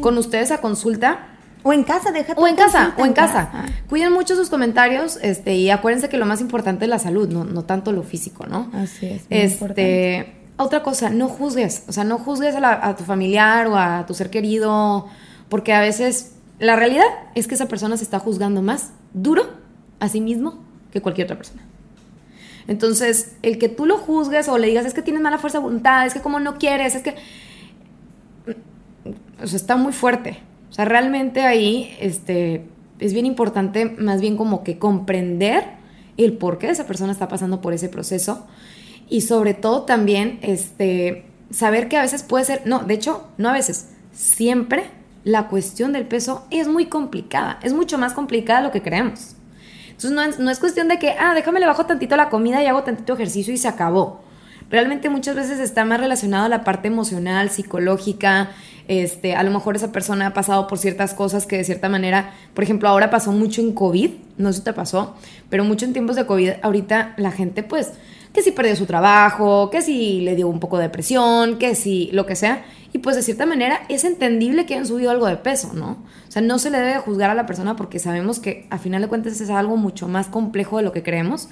[0.00, 1.28] con ustedes a consulta,
[1.62, 2.40] O en casa, déjate.
[2.40, 3.50] o en casa, o en casa.
[3.88, 7.44] Cuiden mucho sus comentarios, este, y acuérdense que lo más importante es la salud, no,
[7.44, 8.70] no tanto lo físico, ¿no?
[8.72, 10.18] Así es, muy importante.
[10.20, 13.76] Este, otra cosa, no juzgues, o sea, no juzgues a, la- a tu familiar o
[13.76, 15.06] a tu ser querido,
[15.50, 19.44] porque a veces la realidad es que esa persona se está juzgando más duro
[19.98, 21.62] a sí mismo que cualquier otra persona.
[22.68, 25.64] Entonces, el que tú lo juzgues o le digas es que tienes mala fuerza de
[25.64, 27.14] voluntad, es que como no quieres, es que
[29.42, 30.38] o sea, está muy fuerte.
[30.68, 32.66] O sea, realmente ahí este,
[32.98, 35.64] es bien importante más bien como que comprender
[36.16, 38.46] el por qué esa persona está pasando por ese proceso
[39.08, 43.48] y sobre todo también este, saber que a veces puede ser, no, de hecho, no
[43.48, 44.84] a veces, siempre
[45.30, 49.36] la cuestión del peso es muy complicada, es mucho más complicada de lo que creemos.
[49.86, 52.62] Entonces no es, no es cuestión de que, ah, déjame le bajo tantito la comida
[52.62, 54.22] y hago tantito ejercicio y se acabó.
[54.70, 58.50] Realmente muchas veces está más relacionado a la parte emocional, psicológica.
[58.88, 62.32] Este, a lo mejor esa persona ha pasado por ciertas cosas que de cierta manera,
[62.54, 65.14] por ejemplo, ahora pasó mucho en COVID, no sé si te pasó,
[65.48, 67.92] pero mucho en tiempos de COVID, ahorita la gente pues,
[68.32, 72.10] que si perdió su trabajo, que si le dio un poco de depresión, que si
[72.12, 75.36] lo que sea, y pues de cierta manera es entendible que hayan subido algo de
[75.36, 75.98] peso, ¿no?
[76.28, 79.02] O sea, no se le debe juzgar a la persona porque sabemos que a final
[79.02, 81.48] de cuentas es algo mucho más complejo de lo que creemos.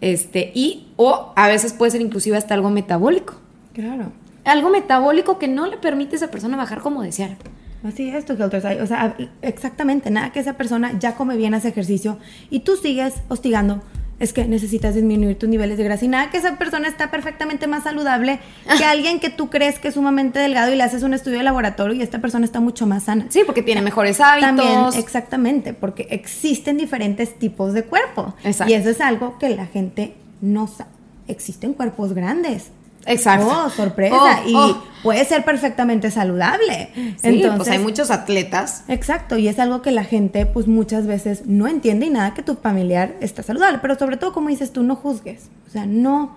[0.00, 3.34] Este, y, o a veces puede ser inclusive hasta algo metabólico.
[3.72, 4.12] Claro.
[4.44, 7.36] Algo metabólico que no le permite a esa persona bajar como desear.
[7.84, 8.80] Así es, tu Helter Sky.
[8.80, 12.18] O sea, exactamente, nada que esa persona ya come bien, hace ejercicio
[12.50, 13.82] y tú sigues hostigando.
[14.18, 17.66] Es que necesitas disminuir tus niveles de grasa y nada que esa persona está perfectamente
[17.66, 18.40] más saludable
[18.78, 21.44] que alguien que tú crees que es sumamente delgado y le haces un estudio de
[21.44, 23.26] laboratorio y esta persona está mucho más sana.
[23.28, 24.56] Sí, porque tiene mejores hábitos.
[24.56, 28.34] También, exactamente, porque existen diferentes tipos de cuerpo.
[28.42, 28.72] Exacto.
[28.72, 30.90] Y eso es algo que la gente no sabe.
[31.28, 32.70] Existen cuerpos grandes.
[33.06, 33.48] Exacto.
[33.48, 34.42] Oh, sorpresa.
[34.44, 34.82] Oh, y oh.
[35.02, 36.90] puede ser perfectamente saludable.
[37.22, 38.84] Sí, pues hay muchos atletas.
[38.88, 42.42] Exacto, y es algo que la gente pues muchas veces no entiende y nada que
[42.42, 46.36] tu familiar está saludable, pero sobre todo como dices tú, no juzgues, o sea, no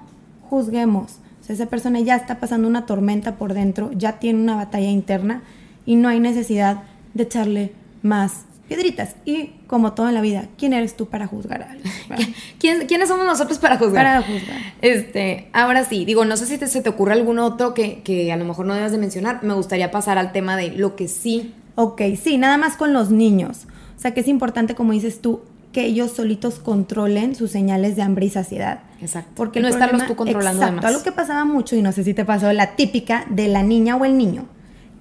[0.49, 1.17] juzguemos.
[1.41, 4.89] O sea, esa persona ya está pasando una tormenta por dentro, ya tiene una batalla
[4.89, 5.41] interna
[5.85, 9.15] y no hay necesidad de echarle más piedritas.
[9.25, 11.91] Y como todo en la vida, ¿quién eres tú para juzgar a alguien?
[12.09, 12.25] ¿verdad?
[12.59, 14.05] ¿Quién- ¿Quiénes somos nosotros para juzgar?
[14.05, 14.57] Para juzgar.
[14.81, 18.31] Este, ahora sí, digo, no sé si te- se te ocurre algún otro que, que
[18.31, 19.43] a lo mejor no debes de mencionar.
[19.43, 21.53] Me gustaría pasar al tema de lo que sí.
[21.75, 23.67] Ok, sí, nada más con los niños.
[23.97, 25.41] O sea que es importante, como dices tú,
[25.73, 28.79] que ellos solitos controlen sus señales de hambre y saciedad.
[29.01, 29.31] Exacto.
[29.35, 30.85] Porque no estarlos tú controlando exacto, además.
[30.85, 33.95] algo que pasaba mucho, y no sé si te pasó, la típica de la niña
[33.95, 34.45] o el niño,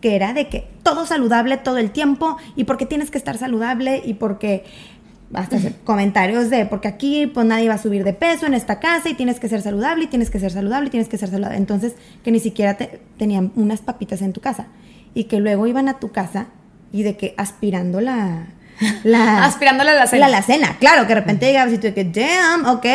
[0.01, 4.03] que era de que todo saludable todo el tiempo, y porque tienes que estar saludable,
[4.05, 4.65] y porque
[5.35, 8.81] hasta hacer comentarios de, porque aquí pues nadie va a subir de peso en esta
[8.81, 11.29] casa, y tienes que ser saludable, y tienes que ser saludable, y tienes que ser
[11.29, 11.57] saludable.
[11.59, 14.67] Entonces, que ni siquiera te- tenían unas papitas en tu casa,
[15.15, 16.47] y que luego iban a tu casa,
[16.93, 18.47] y de que aspirando la...
[19.05, 19.45] la
[19.93, 20.21] a la cena.
[20.21, 22.87] la alacena, claro, que de repente llegabas y tú de que, damn, ok.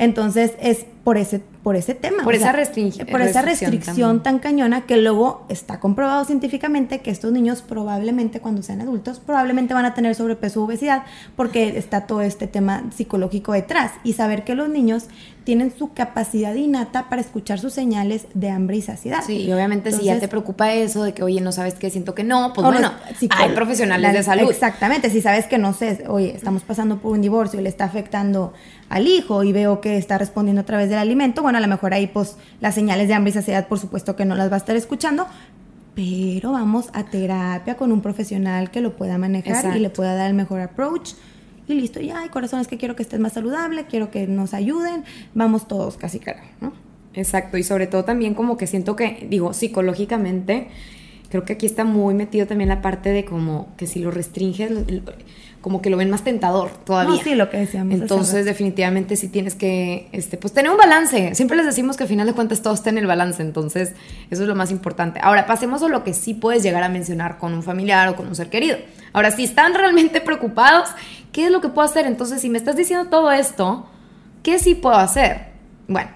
[0.00, 2.24] Entonces es por ese, por ese tema.
[2.24, 6.24] Por o esa sea, restringi- Por esa restricción restricción tan cañona que luego está comprobado
[6.24, 11.02] científicamente que estos niños probablemente cuando sean adultos, probablemente van a tener sobrepeso o obesidad
[11.36, 13.92] porque está todo este tema psicológico detrás.
[14.04, 15.08] Y saber que los niños
[15.44, 19.22] tienen su capacidad innata para escuchar sus señales de hambre y saciedad.
[19.26, 22.14] Sí, y obviamente si ya te preocupa eso de que, oye, no sabes qué, siento
[22.14, 22.92] que no, pues no- bueno,
[23.30, 24.50] hay profesionales la- de salud.
[24.50, 27.84] Exactamente, si sabes que no sé, oye, estamos pasando por un divorcio y le está
[27.84, 28.52] afectando
[28.90, 31.94] al hijo y veo que está respondiendo a través del alimento, bueno, a lo mejor
[31.94, 34.58] ahí pues las señales de hambre y saciedad por supuesto que no las va a
[34.58, 35.26] estar escuchando,
[35.94, 39.78] pero vamos a terapia con un profesional que lo pueda manejar Exacto.
[39.78, 41.12] y le pueda dar el mejor approach.
[41.68, 44.54] Y listo, ya, ay, corazón, es que quiero que estés más saludable, quiero que nos
[44.54, 46.72] ayuden, vamos todos casi carajo, ¿no?
[47.14, 50.68] Exacto, y sobre todo también como que siento que, digo, psicológicamente,
[51.30, 54.70] creo que aquí está muy metido también la parte de como que si lo restringes,
[55.60, 57.16] como que lo ven más tentador todavía.
[57.16, 57.94] No, sí, lo que decíamos.
[57.94, 61.34] Entonces, definitivamente sí tienes que, este, pues tener un balance.
[61.34, 63.92] Siempre les decimos que al final de cuentas todo está en el balance, entonces
[64.30, 65.20] eso es lo más importante.
[65.22, 68.26] Ahora, pasemos a lo que sí puedes llegar a mencionar con un familiar o con
[68.26, 68.76] un ser querido.
[69.12, 70.88] Ahora, si están realmente preocupados,
[71.32, 72.06] ¿qué es lo que puedo hacer?
[72.06, 73.86] Entonces, si me estás diciendo todo esto,
[74.42, 75.50] ¿qué sí puedo hacer?
[75.86, 76.10] Bueno,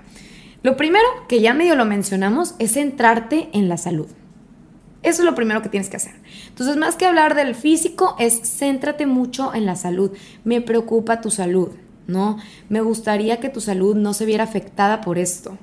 [0.63, 4.09] lo primero, que ya medio lo mencionamos, es centrarte en la salud.
[5.05, 6.15] Eso es lo primero que tienes que hacer.
[6.49, 10.13] Entonces, más que hablar del físico, es céntrate mucho en la salud.
[10.45, 11.69] Me preocupa tu salud,
[12.07, 12.39] ¿no?
[12.71, 15.59] Me gustaría que tu salud no se viera afectada por esto.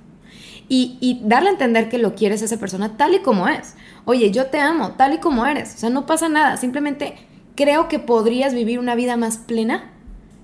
[0.69, 3.73] Y, darle a entender que lo quieres a esa persona tal y como es.
[4.05, 5.73] Oye, yo te amo, tal y como eres.
[5.75, 6.55] O sea, no pasa nada.
[6.55, 7.15] Simplemente
[7.55, 9.91] creo que podrías vivir una vida más plena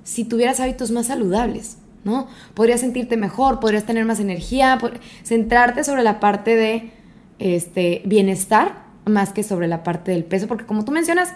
[0.03, 1.77] si tuvieras hábitos más saludables.
[2.03, 2.27] ¿no?
[2.55, 4.79] Podrías sentirte mejor, podrías tener más energía,
[5.23, 6.91] centrarte sobre la parte de
[7.39, 11.33] este, bienestar más que sobre la parte del peso, porque como tú mencionas,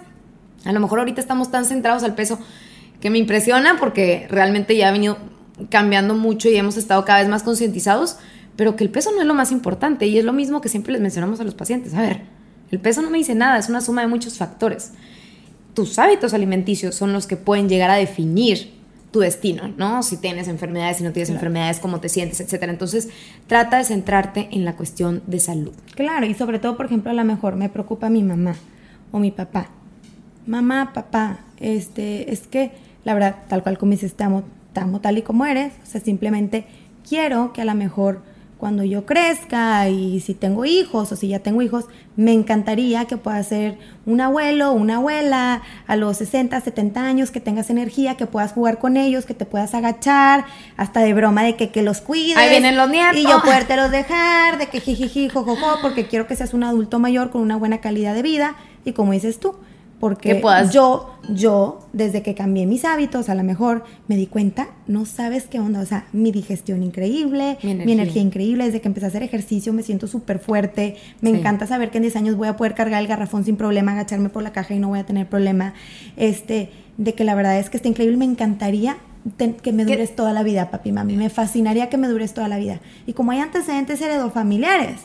[0.65, 2.39] a lo mejor ahorita estamos tan centrados al peso
[2.99, 5.17] que me impresiona porque realmente ya ha venido
[5.69, 8.17] cambiando mucho y hemos estado cada vez más concientizados,
[8.55, 10.93] pero que el peso no es lo más importante y es lo mismo que siempre
[10.93, 11.93] les mencionamos a los pacientes.
[11.93, 12.21] A ver,
[12.71, 14.91] el peso no me dice nada, es una suma de muchos factores.
[15.73, 18.80] Tus hábitos alimenticios son los que pueden llegar a definir
[19.11, 20.03] tu destino, ¿no?
[20.03, 22.71] Si tienes enfermedades, si no tienes enfermedades, cómo te sientes, etcétera.
[22.71, 23.09] Entonces,
[23.47, 25.73] trata de centrarte en la cuestión de salud.
[25.95, 28.55] Claro, y sobre todo, por ejemplo, a lo mejor me preocupa mi mamá
[29.11, 29.67] o mi papá.
[30.47, 32.71] Mamá, papá, este, es que
[33.03, 34.43] la verdad, tal cual como dices, te amo,
[34.73, 36.65] te amo tal y como eres, o sea, simplemente
[37.07, 38.21] quiero que a lo mejor
[38.61, 43.17] cuando yo crezca y si tengo hijos o si ya tengo hijos, me encantaría que
[43.17, 48.27] puedas ser un abuelo, una abuela a los 60, 70 años, que tengas energía, que
[48.27, 50.45] puedas jugar con ellos, que te puedas agachar,
[50.77, 52.37] hasta de broma de que, que los cuides.
[52.37, 53.17] Ahí vienen los nietos.
[53.17, 53.41] Y yo
[53.77, 57.55] los dejar, de que jijiji, jojojo, porque quiero que seas un adulto mayor con una
[57.55, 58.57] buena calidad de vida.
[58.85, 59.55] Y como dices tú,
[60.01, 65.05] porque yo, yo, desde que cambié mis hábitos, a lo mejor me di cuenta, no
[65.05, 69.09] sabes qué onda, o sea, mi digestión increíble, mi energía, increíble, desde que empecé a
[69.09, 72.57] hacer ejercicio me siento súper fuerte, me encanta saber que en 10 años voy a
[72.57, 75.29] poder cargar el garrafón sin problema, agacharme por la caja y no voy a tener
[75.29, 75.75] problema,
[76.17, 78.97] este, de que la verdad es que está increíble, me encantaría
[79.61, 82.57] que me dures toda la vida, papi, mami, me fascinaría que me dures toda la
[82.57, 82.79] vida.
[83.05, 85.01] Y como hay antecedentes heredofamiliares,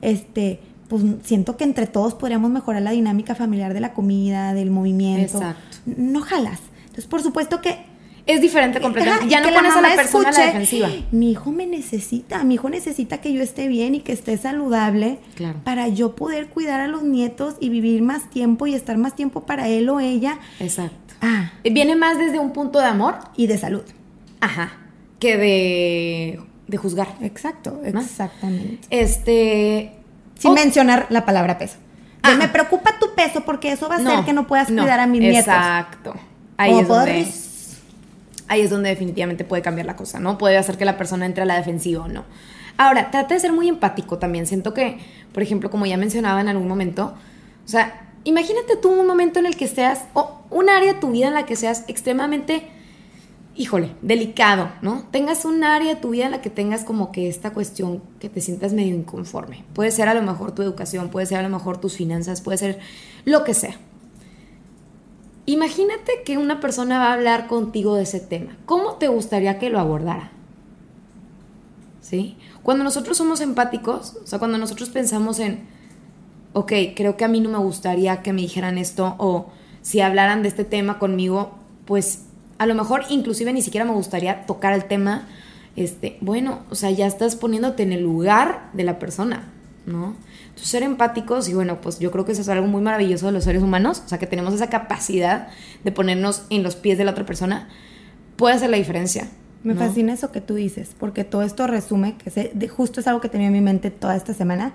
[0.00, 4.70] este, pues siento que entre todos podríamos mejorar la dinámica familiar de la comida, del
[4.70, 5.38] movimiento.
[5.38, 5.78] Exacto.
[5.84, 6.60] No jalas.
[6.80, 7.78] Entonces, por supuesto que
[8.28, 9.28] es diferente completamente.
[9.28, 10.90] Ya no pones a la persona a la defensiva.
[11.12, 15.18] Mi hijo me necesita, mi hijo necesita que yo esté bien y que esté saludable
[15.64, 19.46] para yo poder cuidar a los nietos y vivir más tiempo y estar más tiempo
[19.46, 20.38] para él o ella.
[20.60, 21.14] Exacto.
[21.22, 21.52] Ah.
[21.64, 23.82] Viene más desde un punto de amor y de salud.
[24.40, 24.72] Ajá.
[25.18, 27.08] Que de, de juzgar.
[27.22, 28.86] Exacto, exactamente.
[28.90, 29.97] Este,
[30.38, 31.76] sin mencionar la palabra peso.
[32.22, 32.34] Ah.
[32.34, 35.20] Me preocupa tu peso porque eso va a hacer que no puedas cuidar a mis
[35.20, 35.48] nietos.
[35.48, 36.14] Exacto.
[36.56, 37.28] Ahí es, donde,
[38.48, 40.38] ahí es donde definitivamente puede cambiar la cosa, ¿no?
[40.38, 42.24] Puede hacer que la persona entre a la defensiva o no.
[42.76, 44.46] Ahora, trata de ser muy empático también.
[44.46, 44.98] Siento que,
[45.32, 47.14] por ejemplo, como ya mencionaba en algún momento,
[47.64, 51.10] o sea, imagínate tú un momento en el que seas, o un área de tu
[51.10, 52.68] vida en la que seas extremadamente
[53.58, 55.02] híjole, delicado, ¿no?
[55.10, 58.28] Tengas un área de tu vida en la que tengas como que esta cuestión que
[58.28, 59.64] te sientas medio inconforme.
[59.74, 62.56] Puede ser a lo mejor tu educación, puede ser a lo mejor tus finanzas, puede
[62.56, 62.78] ser
[63.24, 63.76] lo que sea.
[65.44, 68.56] Imagínate que una persona va a hablar contigo de ese tema.
[68.64, 70.30] ¿Cómo te gustaría que lo abordara?
[72.00, 72.36] ¿Sí?
[72.62, 75.66] Cuando nosotros somos empáticos, o sea, cuando nosotros pensamos en,
[76.52, 79.50] ok, creo que a mí no me gustaría que me dijeran esto, o
[79.82, 82.27] si hablaran de este tema conmigo, pues
[82.58, 85.26] a lo mejor inclusive ni siquiera me gustaría tocar el tema,
[85.76, 89.52] este, bueno, o sea, ya estás poniéndote en el lugar de la persona,
[89.86, 90.16] ¿no?
[90.48, 93.32] Entonces, ser empáticos y bueno, pues yo creo que eso es algo muy maravilloso de
[93.32, 95.48] los seres humanos, o sea, que tenemos esa capacidad
[95.84, 97.68] de ponernos en los pies de la otra persona,
[98.36, 99.28] puede hacer la diferencia.
[99.64, 103.08] Me fascina eso que tú dices, porque todo esto resume, que se, de, justo es
[103.08, 104.72] algo que tenía en mi mente toda esta semana,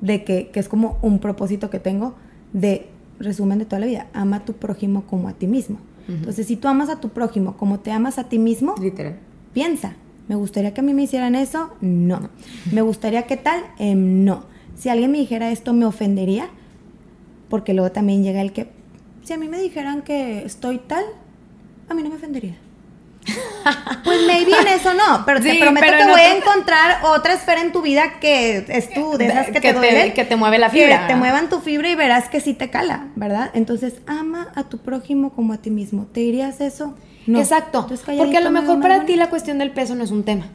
[0.00, 2.16] de que, que es como un propósito que tengo
[2.52, 2.88] de
[3.20, 5.78] resumen de toda la vida, ama a tu prójimo como a ti mismo.
[6.08, 9.18] Entonces, si tú amas a tu prójimo como te amas a ti mismo, Literal.
[9.52, 9.94] piensa,
[10.28, 11.70] ¿me gustaría que a mí me hicieran eso?
[11.80, 12.28] No.
[12.72, 13.62] ¿Me gustaría que tal?
[13.78, 14.44] Em, no.
[14.76, 16.48] Si alguien me dijera esto, ¿me ofendería?
[17.48, 18.68] Porque luego también llega el que,
[19.22, 21.04] si a mí me dijeran que estoy tal,
[21.88, 22.56] a mí no me ofendería.
[24.04, 27.72] Pues maybe en eso no, pero te prometo que voy a encontrar otra esfera en
[27.72, 31.06] tu vida que es tú, de esas que, te, duelen, que te mueve la fibra.
[31.06, 33.50] Que te muevan tu fibra y verás que sí te cala, ¿verdad?
[33.54, 36.06] Entonces, ama a tu prójimo como a ti mismo.
[36.12, 36.96] ¿Te dirías eso?
[37.26, 37.38] No.
[37.38, 37.86] Exacto.
[38.18, 40.46] Porque a lo mejor para ti la cuestión del peso no es un tema.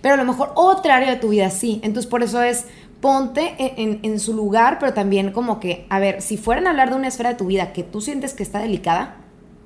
[0.00, 1.80] pero a lo mejor otra área de tu vida sí.
[1.82, 2.66] Entonces por eso es
[3.00, 6.96] ponte en, su lugar, pero también como que, a ver, si fueran a hablar de
[6.96, 9.16] una esfera de tu vida que tú sientes que está delicada,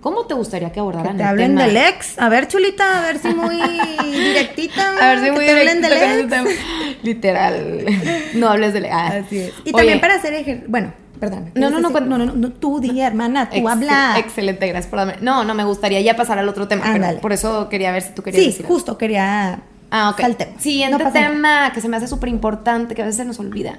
[0.05, 2.19] ¿cómo te gustaría que abordaran que te hablen del ex.
[2.19, 3.57] A ver, chulita, a ver si muy
[4.03, 4.93] directita.
[5.01, 5.89] A ver si muy directita.
[5.89, 6.59] Del ex.
[7.03, 7.87] Literal.
[8.35, 8.95] No hables del ex.
[8.95, 9.23] Ah.
[9.25, 9.55] Así es.
[9.65, 10.69] Y también para hacer ejercicio.
[10.69, 11.53] Bueno, perdón.
[11.55, 14.17] No, no, no, no, no, no, tú di, hermana, tú habla.
[14.19, 15.17] Excelente, gracias por darme.
[15.23, 18.13] No, no, me gustaría ya pasar al otro tema, pero por eso quería ver si
[18.13, 20.59] tú querías sí, justo, quería Ah, ok.
[20.59, 23.79] Siguiente tema que se me hace súper importante, que a veces se nos olvida.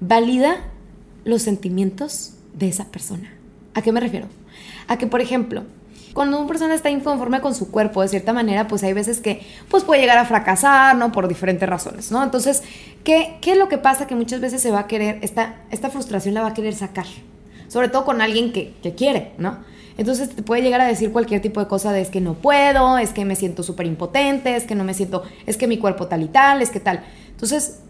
[0.00, 0.56] Valida
[1.26, 3.34] los sentimientos de esa persona.
[3.74, 4.28] ¿A qué me refiero?
[4.88, 5.64] A que, por ejemplo,
[6.12, 9.42] cuando una persona está inconforme con su cuerpo, de cierta manera, pues hay veces que
[9.68, 11.12] pues puede llegar a fracasar, ¿no?
[11.12, 12.22] Por diferentes razones, ¿no?
[12.22, 12.62] Entonces,
[13.04, 14.06] ¿qué, qué es lo que pasa?
[14.06, 17.06] Que muchas veces se va a querer, esta, esta frustración la va a querer sacar.
[17.68, 19.58] Sobre todo con alguien que, que quiere, ¿no?
[19.96, 22.98] Entonces te puede llegar a decir cualquier tipo de cosa de es que no puedo,
[22.98, 26.08] es que me siento súper impotente, es que no me siento, es que mi cuerpo
[26.08, 27.02] tal y tal, es que tal.
[27.30, 27.80] Entonces,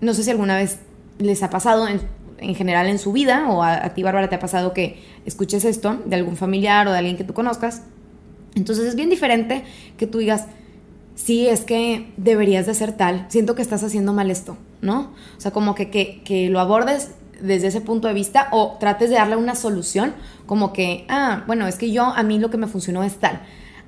[0.00, 0.78] no sé si alguna vez
[1.18, 2.00] les ha pasado en,
[2.54, 6.16] general en su vida o a, ti, Bárbara, te ha pasado que escuches esto de
[6.16, 7.82] algún familiar o de alguien que tú conozcas.
[8.54, 9.64] Entonces es bien diferente
[9.96, 10.46] que tú digas,
[11.14, 15.12] sí, es que deberías de hacer tal, siento que estás haciendo mal esto, ¿no?
[15.36, 19.10] O sea, como que, que, que lo abordes desde ese punto de vista o trates
[19.10, 20.14] de darle una solución
[20.46, 23.42] como que, ah, bueno, es que yo a mí lo que me funcionó es tal,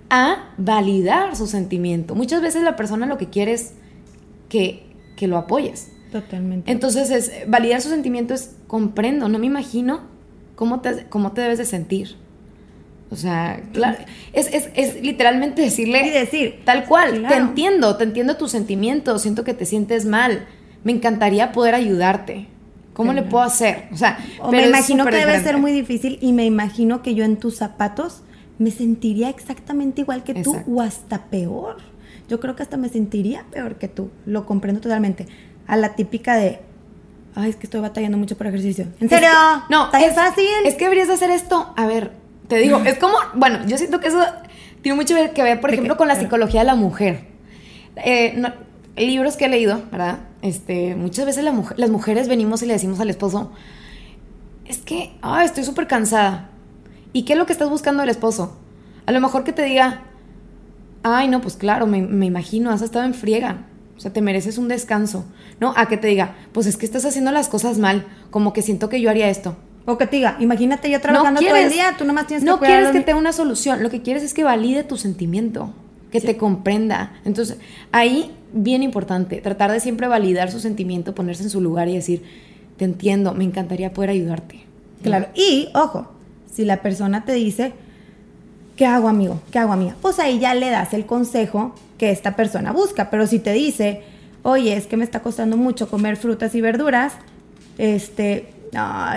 [0.09, 2.15] a validar su sentimiento.
[2.15, 3.75] Muchas veces la persona lo que quiere es
[4.49, 4.85] que,
[5.17, 5.93] que lo apoyes.
[6.11, 6.71] Totalmente.
[6.71, 10.03] Entonces, es, validar su sentimiento es comprendo, no me imagino
[10.57, 12.17] cómo te, cómo te debes de sentir.
[13.11, 13.99] O sea, claro,
[14.33, 16.07] es, es, es literalmente decirle...
[16.07, 16.61] Y decir.
[16.65, 20.47] Tal cual, te entiendo, te entiendo tus sentimientos, siento que te sientes mal,
[20.85, 22.47] me encantaría poder ayudarte.
[22.93, 23.89] ¿Cómo le puedo hacer?
[23.93, 24.19] O sea,
[24.51, 28.23] me imagino que debe ser muy difícil y me imagino que yo en tus zapatos
[28.59, 31.79] me sentiría exactamente igual que tú o hasta peor.
[32.29, 34.11] Yo creo que hasta me sentiría peor que tú.
[34.27, 35.27] Lo comprendo totalmente.
[35.71, 36.59] A la típica de,
[37.37, 38.87] ay, es que estoy batallando mucho por ejercicio.
[39.01, 39.29] ¿En serio?
[39.69, 40.47] no, es fácil.
[40.65, 41.73] Es que deberías hacer esto.
[41.77, 42.11] A ver,
[42.49, 44.21] te digo, es como, bueno, yo siento que eso
[44.83, 47.27] tiene mucho que ver, por ejemplo, con la psicología de la mujer.
[47.97, 48.43] Eh,
[48.97, 50.19] libros que he leído, ¿verdad?
[50.43, 53.53] Este, muchas veces las mujeres venimos y le decimos al esposo,
[54.67, 56.51] es que, ay, estoy súper cansada.
[57.13, 58.57] ¿Y qué es lo que estás buscando del esposo?
[59.07, 60.03] A lo mejor que te diga,
[61.03, 63.67] ay, no, pues claro, me, me imagino, has estado en friega.
[64.01, 65.27] O sea, te mereces un descanso.
[65.61, 65.75] ¿No?
[65.77, 68.89] A que te diga, pues es que estás haciendo las cosas mal, como que siento
[68.89, 69.59] que yo haría esto.
[69.85, 72.59] O que te diga, imagínate yo trabajando todo el día, tú nomás tienes que No
[72.61, 75.75] quieres que te dé una solución, lo que quieres es que valide tu sentimiento
[76.11, 77.13] que te comprenda.
[77.27, 77.59] Entonces,
[77.93, 82.23] ahí, bien importante, tratar de siempre validar su sentimiento, ponerse en su lugar y decir,
[82.79, 84.65] te entiendo, me encantaría poder ayudarte.
[85.03, 86.11] Claro, y ojo,
[86.51, 87.75] si la persona te dice,
[88.81, 89.43] ¿qué hago amigo?
[89.51, 89.95] ¿Qué hago amiga?
[90.01, 94.03] Pues ahí ya le das el consejo que esta persona busca, pero si te dice,
[94.43, 97.13] oye, es que me está costando mucho comer frutas y verduras,
[97.77, 98.55] este,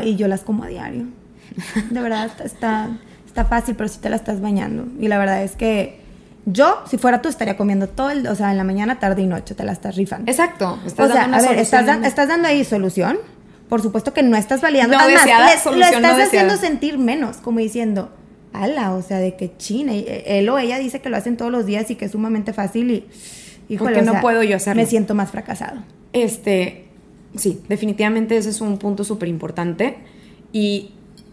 [0.03, 1.05] y yo las como a diario.
[1.91, 2.89] De verdad, está,
[3.25, 4.85] está fácil, pero si te la estás bañando.
[4.99, 6.01] Y la verdad es que
[6.45, 9.27] yo, si fuera tú, estaría comiendo todo el, o sea, en la mañana, tarde y
[9.27, 10.29] noche, te la estás rifando.
[10.29, 10.77] Exacto.
[10.85, 13.17] Estás o sea, a ver, estás, dando ahí solución.
[13.69, 14.97] Por supuesto que no estás validando.
[14.97, 18.11] No Además, lo estás haciendo sentir menos, como diciendo,
[18.53, 19.93] ala, o sea, de que china.
[19.93, 22.91] Él o ella dice que lo hacen todos los días y que es sumamente fácil
[22.91, 23.05] y,
[23.69, 24.81] híjole, no puedo yo hacerlo.
[24.81, 25.81] Me siento más fracasado.
[26.13, 26.85] Este,
[27.35, 29.97] sí, definitivamente ese es un punto súper importante
[30.51, 30.91] y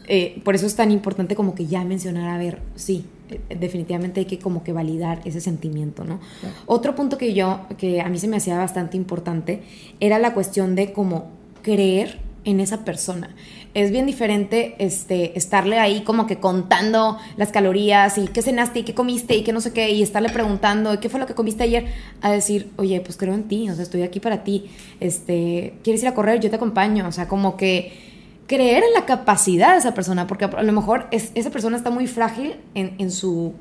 [0.09, 3.04] eh, por eso es tan importante como que ya mencionar, a ver, sí,
[3.48, 6.18] definitivamente hay que como que validar ese sentimiento, ¿no?
[6.66, 9.62] Otro punto que yo, que a mí se me hacía bastante importante,
[10.00, 11.30] era la cuestión de como
[11.62, 13.35] creer en esa persona.
[13.74, 18.83] Es bien diferente este, estarle ahí como que contando las calorías y qué cenaste y
[18.83, 21.64] qué comiste y qué no sé qué y estarle preguntando qué fue lo que comiste
[21.64, 21.87] ayer
[22.22, 26.03] a decir, oye, pues creo en ti, o sea, estoy aquí para ti, este, ¿quieres
[26.03, 26.40] ir a correr?
[26.40, 28.11] Yo te acompaño, o sea, como que
[28.46, 31.90] creer en la capacidad de esa persona, porque a lo mejor es, esa persona está
[31.90, 33.55] muy frágil en, en, su...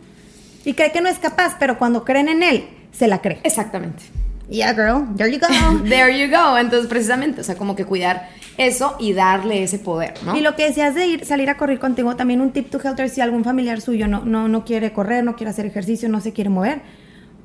[0.66, 3.40] Y cree que no es capaz, pero cuando creen en él, se la cree.
[3.44, 4.06] Exactamente.
[4.50, 5.48] Yeah, girl, there you go.
[5.88, 6.58] there you go.
[6.58, 10.36] Entonces, precisamente, o sea, como que cuidar eso y darle ese poder, ¿no?
[10.36, 13.10] Y lo que decías de ir, salir a correr contigo, también un tip to helter
[13.10, 16.34] si algún familiar suyo no, no, no quiere correr, no quiere hacer ejercicio, no se
[16.34, 16.82] quiere mover.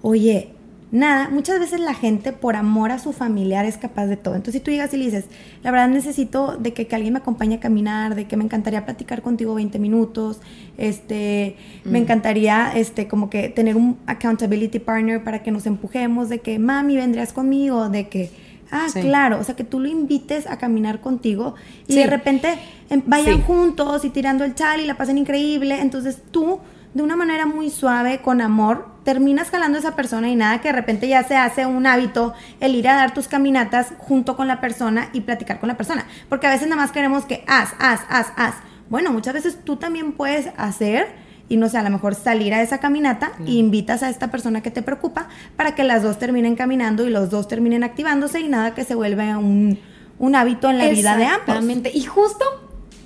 [0.00, 0.53] Oye,
[0.94, 4.36] nada, muchas veces la gente por amor a su familiar es capaz de todo.
[4.36, 5.24] Entonces si tú llegas y le dices,
[5.62, 9.20] la verdad necesito de que, alguien me acompañe a caminar, de que me encantaría platicar
[9.20, 10.40] contigo 20 minutos,
[10.78, 16.38] este, me encantaría este, como que tener un accountability partner para que nos empujemos, de
[16.38, 18.30] que mami vendrías conmigo, de que
[18.70, 19.02] Ah, Sí.
[19.02, 21.54] claro, o sea, que tú lo invites a caminar contigo
[21.86, 21.98] y Sí.
[22.00, 22.54] de repente
[22.90, 23.42] em, vayan Sí.
[23.46, 25.80] juntos y tirando el chal y la pasen increíble.
[25.80, 26.58] Entonces tú,
[26.92, 30.68] de una manera muy suave, con amor, terminas jalando a esa persona y nada que
[30.68, 34.48] de repente ya se hace un hábito el ir a dar tus caminatas junto con
[34.48, 36.06] la persona y platicar con la persona.
[36.28, 38.54] Porque a veces nada más queremos que haz, haz, haz, haz.
[38.88, 41.06] Bueno, muchas veces tú también puedes hacer
[41.48, 44.62] y no sé, a lo mejor salir a esa caminata y invitas a esta persona
[44.62, 48.48] que te preocupa para que las dos terminen caminando y los dos terminen activándose y
[48.48, 49.78] nada que se vuelva un,
[50.18, 51.40] un hábito en la vida de ambos.
[51.40, 51.90] Exactamente.
[51.94, 52.44] Y justo,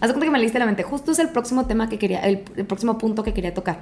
[0.01, 2.45] haz cuenta que me leíste la mente, justo es el próximo tema que quería, el,
[2.57, 3.81] el próximo punto que quería tocar.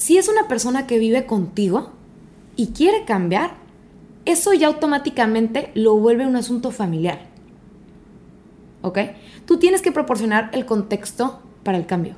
[0.00, 1.90] Si es una persona que vive contigo
[2.56, 3.50] y quiere cambiar,
[4.24, 7.26] eso ya automáticamente lo vuelve un asunto familiar.
[8.80, 8.98] ¿Ok?
[9.44, 12.14] Tú tienes que proporcionar el contexto para el cambio.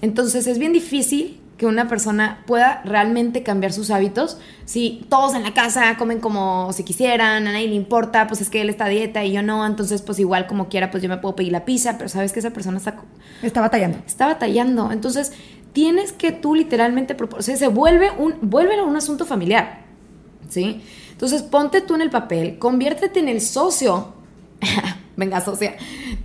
[0.00, 5.44] Entonces es bien difícil que una persona pueda realmente cambiar sus hábitos si todos en
[5.44, 8.86] la casa comen como si quisieran, a nadie le importa, pues es que él está
[8.86, 11.52] a dieta y yo no, entonces pues igual como quiera pues yo me puedo pedir
[11.52, 12.96] la pizza, pero sabes que esa persona está,
[13.42, 13.98] Está batallando.
[14.04, 14.90] está batallando.
[14.90, 15.32] Entonces
[15.72, 19.84] tienes que tú literalmente, o sea, se vuelve un, vuélvelo un asunto familiar,
[20.48, 20.82] ¿sí?
[21.12, 24.14] Entonces ponte tú en el papel, conviértete en el socio,
[25.16, 25.76] venga socia,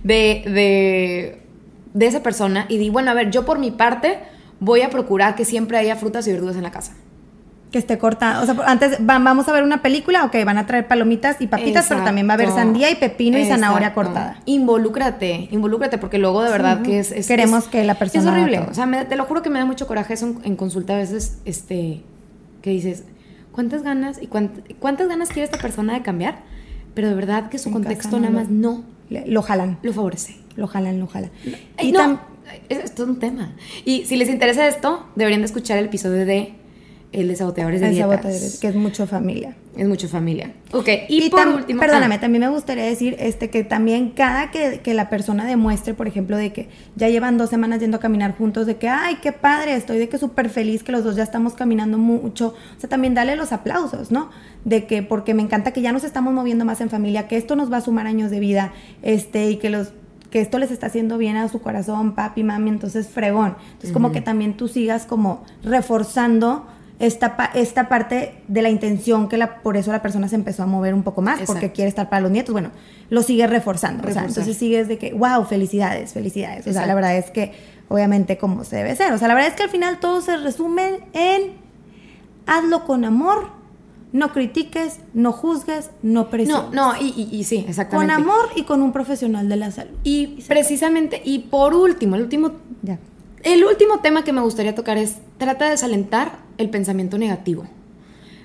[0.02, 1.42] de, de,
[1.94, 4.18] de esa persona y di, bueno, a ver, yo por mi parte
[4.60, 6.96] voy a procurar que siempre haya frutas y verduras en la casa.
[7.70, 8.40] Que esté corta.
[8.40, 11.48] O sea, antes van- vamos a ver una película, ok, van a traer palomitas y
[11.48, 14.40] papitas, pero también va a haber sandía y pepino y zanahoria cortada.
[14.46, 18.22] Involúcrate, involúcrate, porque luego de verdad Sí, que es, es- queremos es- que la persona
[18.22, 18.60] Es horrible.
[18.60, 20.94] O sea, me- te lo juro que me da mucho coraje eso en, en consulta
[20.94, 22.02] a veces, este,
[22.62, 23.04] que dices,
[23.52, 26.38] ¿cuántas ganas y cuánt- cuántas ganas quiere esta persona de cambiar?
[26.94, 30.36] Pero de verdad que su En contexto nada más no Le- lo jalan, lo favorece.
[30.56, 31.30] lo jalan, lo jalan.
[31.76, 32.18] Ay, Y no, tam-
[32.70, 33.52] es, un tema.
[33.84, 36.54] Y si les interesa esto, deberían de escuchar el episodio de
[37.10, 38.20] El de saboteadores de el dietas.
[38.20, 39.56] sabotaje, que es mucho familia.
[39.74, 40.52] Es mucho familia.
[40.72, 41.80] Ok, y, Y, por tam- último...
[41.80, 45.94] perdóname, ah, también me gustaría decir este que también cada que, que la persona demuestre,
[45.94, 49.18] por ejemplo, de que ya llevan dos semanas yendo a caminar juntos, de que, ay,
[49.22, 52.48] qué padre, estoy de que súper feliz que los dos ya estamos caminando mucho.
[52.76, 54.28] O sea, también dale los aplausos, ¿no?
[54.66, 57.56] De que, porque me encanta que ya nos estamos moviendo más en familia, que esto
[57.56, 59.92] nos va a sumar años de vida, este, y que los
[60.30, 63.54] que esto les está haciendo bien a su corazón, papi, mami, entonces fregón.
[63.68, 66.66] Entonces, como que también tú sigas como reforzando
[66.98, 70.64] esta, pa- esta parte de la intención que la, por eso la persona se empezó
[70.64, 72.70] a mover un poco más, porque quiere estar para los nietos, bueno,
[73.10, 74.00] lo sigue reforzando.
[74.00, 74.28] O sea, Reforzar.
[74.30, 76.60] entonces sigues de que, wow, felicidades, felicidades.
[76.60, 76.88] O sea, Exacto.
[76.88, 77.52] la verdad es que,
[77.88, 79.12] obviamente, como se debe ser.
[79.12, 81.52] O sea, la verdad es que al final todo se resume en
[82.46, 83.48] hazlo con amor,
[84.12, 86.72] no critiques, no juzgues, no presiones.
[86.72, 88.14] No, no, y, y- y sí, Con exactamente.
[88.14, 89.92] amor y con un profesional de la salud.
[90.02, 92.98] Y precisamente, y por último, el último, Ya.
[93.42, 97.66] El último tema que me gustaría tocar es, trata de desalentar el pensamiento negativo.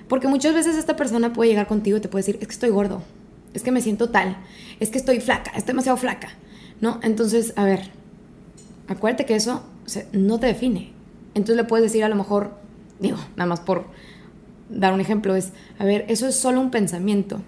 [0.08, 2.70] Porque muchas veces esta persona puede llegar contigo y te puede decir, es que estoy
[2.70, 3.02] gordo,
[3.54, 4.36] es que me siento tal,
[4.80, 6.28] es que estoy flaca, estoy demasiado flaca,
[6.80, 7.00] ¿no?
[7.02, 7.90] Entonces, a ver,
[8.86, 9.64] acuérdate que eso
[10.12, 10.92] no te define.
[11.34, 12.58] Entonces le puedes decir a lo mejor,
[13.00, 13.86] digo, nada más por
[14.68, 17.40] dar un ejemplo, es, a ver, eso es solo un pensamiento.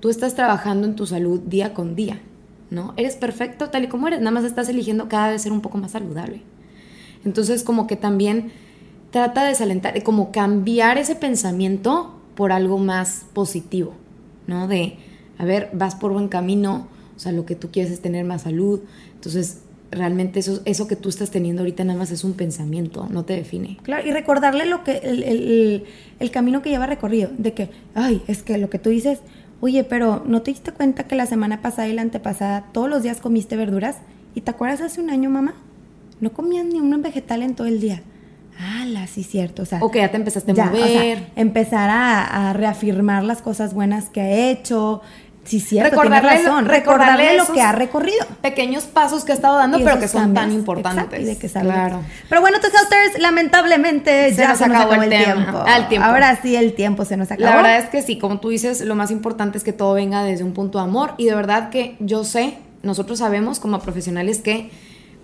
[0.00, 2.20] Tú estás trabajando en tu salud día con día,
[2.70, 2.94] ¿no?
[2.96, 5.78] Eres perfecto tal y como eres, nada más estás eligiendo cada vez ser un poco
[5.78, 6.42] más saludable.
[7.24, 8.50] Entonces, como que también
[9.10, 13.94] trata de desalentar, como cambiar ese pensamiento por algo más positivo,
[14.46, 14.68] ¿no?
[14.68, 14.96] De,
[15.38, 16.86] a ver, vas por buen camino,
[17.16, 18.80] o sea, lo que tú quieres es tener más salud,
[19.14, 19.60] entonces
[19.90, 23.34] realmente eso, eso que tú estás teniendo ahorita nada más es un pensamiento, no te
[23.34, 23.78] define.
[23.82, 25.84] Claro, y recordarle lo que el- el-
[26.18, 29.20] el camino que lleva recorrido, de que, ay, es que lo que tú dices,
[29.66, 33.02] oye, pero ¿no te diste cuenta que la semana pasada y la antepasada todos los
[33.02, 33.96] días comiste verduras?
[34.34, 35.54] ¿Y te acuerdas hace un año, mamá?
[36.20, 38.02] No comías ni un vegetal en todo el día.
[38.58, 39.62] Ah, sí, cierto.
[39.62, 41.26] O sea, ya te empezaste a ya, o sea, mover.
[41.36, 45.02] empezar a, a reafirmar las cosas buenas que ha hecho.
[45.46, 46.66] Sí, cierto, Recordarle razón.
[46.66, 48.26] recordarle Recordarle, lo que ha recorrido.
[48.42, 51.20] pequeños pasos que ha estado dando, pero que son tan importantes.
[51.20, 52.00] Y de que claro.
[52.28, 55.64] Pero bueno, tus helters, lamentablemente Se ya nos se nos acabó acabó el tiempo.
[55.88, 56.06] Tiempo.
[56.06, 57.48] Ahora sí el tiempo se nos acabó.
[57.50, 60.24] La verdad es que sí, como tú dices, lo más importante es que todo venga
[60.24, 64.40] desde un punto de amor y de verdad que yo sé, nosotros sabemos como profesionales
[64.40, 64.70] que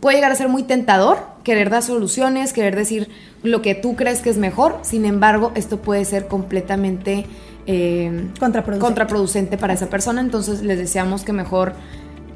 [0.00, 3.08] puede llegar a ser muy tentador querer dar soluciones, querer decir
[3.42, 7.26] lo que tú crees que es mejor, sin embargo, esto puede ser completamente
[7.66, 8.84] eh, Contraproducente.
[8.84, 11.74] contraproducente para esa persona, entonces les deseamos que mejor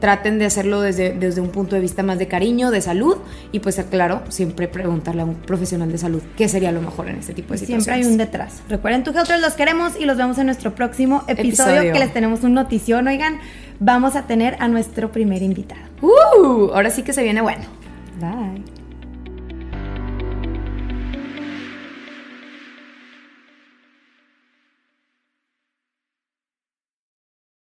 [0.01, 3.17] traten de hacerlo desde, desde un punto de vista más de cariño, de salud
[3.53, 7.17] y pues claro, siempre preguntarle a un profesional de salud qué sería lo mejor en
[7.17, 7.85] este tipo de situaciones.
[7.85, 8.63] Siempre hay un detrás.
[8.69, 11.93] Recuerden, tus helters los queremos y los vemos en nuestro próximo episodio, Episodio.
[11.93, 13.09] que les tenemos un notición.
[13.09, 13.39] Oigan,
[13.81, 15.81] vamos a tener a nuestro primer invitado.
[16.03, 17.65] Uh, ahora sí que se viene bueno.
[18.21, 18.76] Bye.